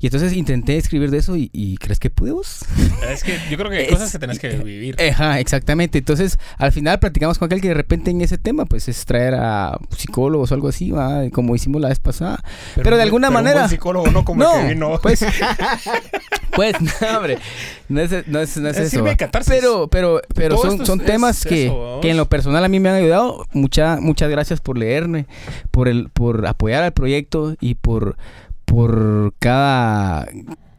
[0.00, 2.60] Y entonces intenté escribir de eso y, y ¿crees que pude vos?
[3.10, 4.96] Es que yo creo que hay Es- cosas que tenés que vivir.
[5.10, 5.98] Ajá, exactamente.
[5.98, 9.34] Entonces, al final platicamos con aquel que de repente en ese tema, pues es traer
[9.34, 11.22] a psicólogos o algo así, ¿va?
[11.30, 12.42] como hicimos la vez pasada.
[12.74, 13.68] Pero, de alguna un buen manera.
[13.68, 14.98] psicólogo no como no, el que vino.
[15.02, 15.24] pues,
[16.54, 17.38] pues, no, hombre,
[17.88, 19.02] no es, no es, no es Es eso.
[19.04, 19.16] de.
[19.16, 22.80] Pero, pero, pero Todo son, son temas que, eso, que en lo personal a mí
[22.80, 23.46] me han ayudado.
[23.78, 25.26] Mucha, muchas gracias por leerme,
[25.70, 28.16] por el, por apoyar al proyecto y por,
[28.64, 30.26] por cada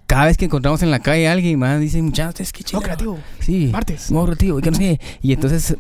[0.05, 2.81] cada vez que encontramos en la calle a alguien más dicen muchachos qué No, chido
[2.81, 3.19] creativo.
[3.39, 4.09] sí Martes.
[4.11, 5.77] no creativo y que no sé y entonces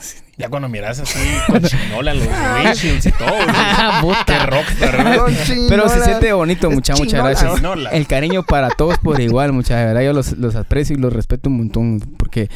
[0.00, 0.16] sí.
[0.40, 2.28] Ya cuando miras así con chinola en los
[2.64, 3.28] windshields y todo.
[3.48, 4.02] Ah.
[4.26, 5.04] Qué rockstar.
[5.68, 7.90] Pero se siente bonito Es muchas gracias Chinola.
[7.90, 11.12] el cariño para todos por igual, muchas de verdad yo los, los aprecio y los
[11.12, 12.48] respeto un montón porque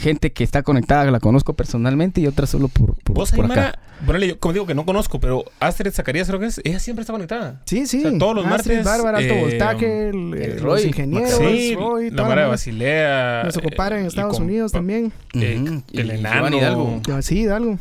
[0.00, 3.68] gente que está conectada la conozco personalmente y otras solo por, por, Vos, por Aymara,
[3.70, 3.78] acá.
[4.06, 7.02] ponele, yo, como digo que no conozco, pero Astrid Zacarías creo que es, ella siempre
[7.02, 7.60] está conectada.
[7.66, 7.98] Sí, sí.
[8.04, 11.30] O sea, todos los Astrid, martes, Bárbara, alto eh, voltaje, el- el los Roy, ingenieros,
[11.38, 12.46] Sí, Roy, la Mara.
[12.48, 13.40] Basilea.
[13.42, 15.12] Nuestro compadre en eh, y Estados compa- Unidos también.
[15.34, 16.56] eh, el Y enano.
[16.56, 17.00] Hidalgo.
[17.06, 17.78] Ya, Sí, algo.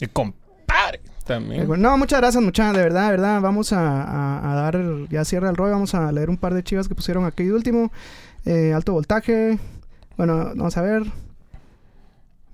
[0.00, 1.68] El compadre también.
[1.80, 3.40] No, muchas gracias, muchas, de verdad, de verdad.
[3.40, 4.78] Vamos a, a- a dar,
[5.10, 7.52] ya cierra el rollo, vamos a leer un par de chivas que pusieron aquí de
[7.52, 7.90] último.
[8.44, 9.58] Eh, alto voltaje.
[10.16, 11.02] Bueno, vamos a ver.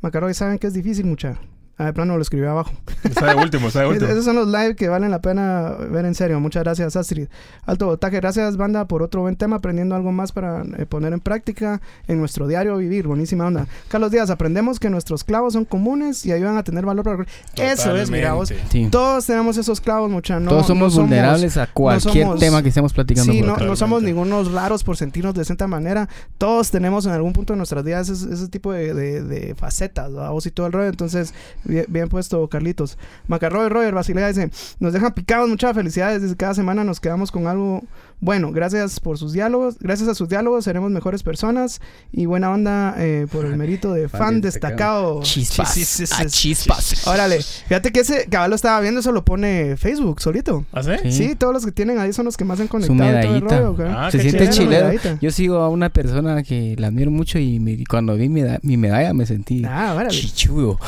[0.00, 1.38] Macaroy, saben que es difícil, mucha.
[1.76, 2.70] Ah, de plano lo escribí abajo.
[3.02, 4.10] Está de último, está de Es- último.
[4.12, 6.38] Esos son los live que valen la pena ver en serio.
[6.38, 7.26] Muchas gracias, Astrid.
[7.66, 11.18] Alto voltaje, gracias, banda, por otro buen tema, aprendiendo algo más para eh, poner en
[11.20, 13.08] práctica en nuestro diario vivir.
[13.08, 13.66] Buenísima onda.
[13.88, 17.26] Carlos Díaz, aprendemos que nuestros clavos son comunes y ayudan a tener valor para.
[17.56, 18.50] Eso es, mira vos.
[18.50, 18.72] Totalmente.
[18.84, 18.88] Sí.
[18.90, 20.38] Todos tenemos esos clavos, mucha.
[20.38, 23.32] No, Todos somos no vulnerables a cualquier somos- tema que estemos platicando.
[23.32, 24.06] Sí, no, no somos Totalmente.
[24.12, 26.08] ningunos raros por sentirnos de cierta manera.
[26.38, 30.14] Todos tenemos en algún punto de nuestras vidas ese, ese tipo de, de- de facetas,
[30.14, 30.30] ¿va?
[30.30, 30.88] vos y todo el rollo.
[30.88, 32.98] Entonces, bien, bien puesto, Carlitos.
[33.26, 36.22] Macarroy Roger Basilea dice: Nos dejan picados, muchas felicidades.
[36.22, 37.82] Desde cada semana nos quedamos con algo
[38.20, 38.52] bueno.
[38.52, 39.76] Gracias por sus diálogos.
[39.80, 41.80] Gracias a sus diálogos seremos mejores personas.
[42.12, 45.20] Y buena onda eh, por el mérito de Fan destacado.
[45.22, 46.12] Chispas.
[46.18, 47.06] A chispas.
[47.06, 50.64] Órale, fíjate que ese cabal lo estaba viendo, eso lo pone Facebook solito.
[50.72, 50.90] ¿Ah, sí?
[51.04, 51.12] Sí.
[51.12, 53.02] Sí, todos los que tienen ahí son los que más han Su conectado.
[53.02, 54.06] el medallita.
[54.06, 54.64] Ah, Se siente.
[54.66, 55.18] Medallita.
[55.20, 58.58] Yo sigo a una persona que la admiro mucho y me- cuando vi mi, da-
[58.62, 60.78] mi medalla me sentí Ah, chichudo.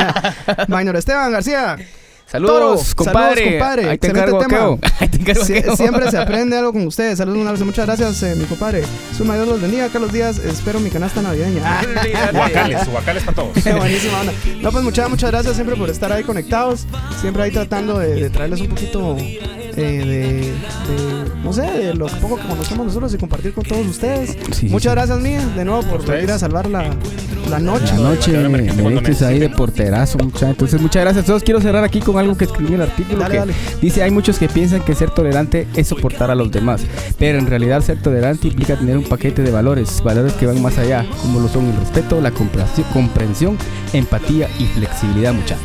[0.68, 1.76] Minor Esteban García.
[2.30, 3.34] Saludos, Toro, compadre.
[3.36, 3.90] saludos, compadre.
[3.90, 4.92] Ahí te Excelente encargo, tema.
[5.00, 7.18] Ahí te encargo, Sie- siempre se aprende algo con ustedes.
[7.18, 7.64] Saludos, un abrazo.
[7.64, 8.84] Muchas gracias, eh, mi compadre.
[9.16, 9.88] Suma Dios los bendiga.
[9.88, 11.62] Carlos Díaz, espero mi canasta navideña.
[11.64, 11.82] Ah,
[12.32, 13.62] Guacales, guacales para todos.
[13.64, 14.32] qué buenísima onda.
[14.62, 16.86] No, pues muchas, muchas gracias siempre por estar ahí conectados.
[17.20, 19.16] Siempre ahí tratando de, de traerles un poquito
[19.76, 23.86] eh, de, de no sé, de lo poco que conocemos nosotros y compartir con todos
[23.86, 24.36] ustedes.
[24.52, 24.96] Sí, Muchas sí.
[24.96, 26.20] gracias, Mía, de nuevo por Ustedes.
[26.20, 26.90] venir a salvar la,
[27.48, 27.92] la noche.
[27.96, 30.50] La noche Mayor me, ahí de porterazo, mucha.
[30.50, 31.42] Entonces, muchas gracias a todos.
[31.42, 33.18] Quiero cerrar aquí con algo que escribí en el artículo.
[33.18, 33.54] Dale, que dale.
[33.80, 36.82] Dice, hay muchos que piensan que ser tolerante es soportar a los demás.
[37.18, 40.02] Pero en realidad ser tolerante implica tener un paquete de valores.
[40.02, 43.56] Valores que van más allá, como lo son el respeto, la comprensión, comprensión
[43.92, 45.56] empatía y flexibilidad, mucha.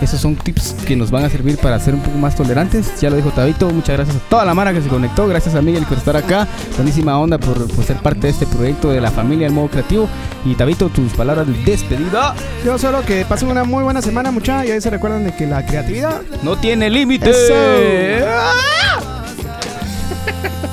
[0.00, 3.00] Esos son tips que nos van a servir para ser un poco más tolerantes.
[3.00, 3.68] Ya lo dijo Tabito.
[3.70, 5.26] Muchas gracias a toda la mara que se conectó.
[5.26, 6.46] Gracias a Miguel por estar acá.
[6.76, 10.08] Buenísima onda por, por ser parte de este proyecto de la familia El Modo Creativo.
[10.44, 12.34] Y Tabito, tus palabras de despedida.
[12.64, 14.68] Yo solo que pasen una muy buena semana, muchachos.
[14.68, 17.30] Y ahí se recuerdan de que la creatividad No tiene límite.
[17.30, 17.54] Eso.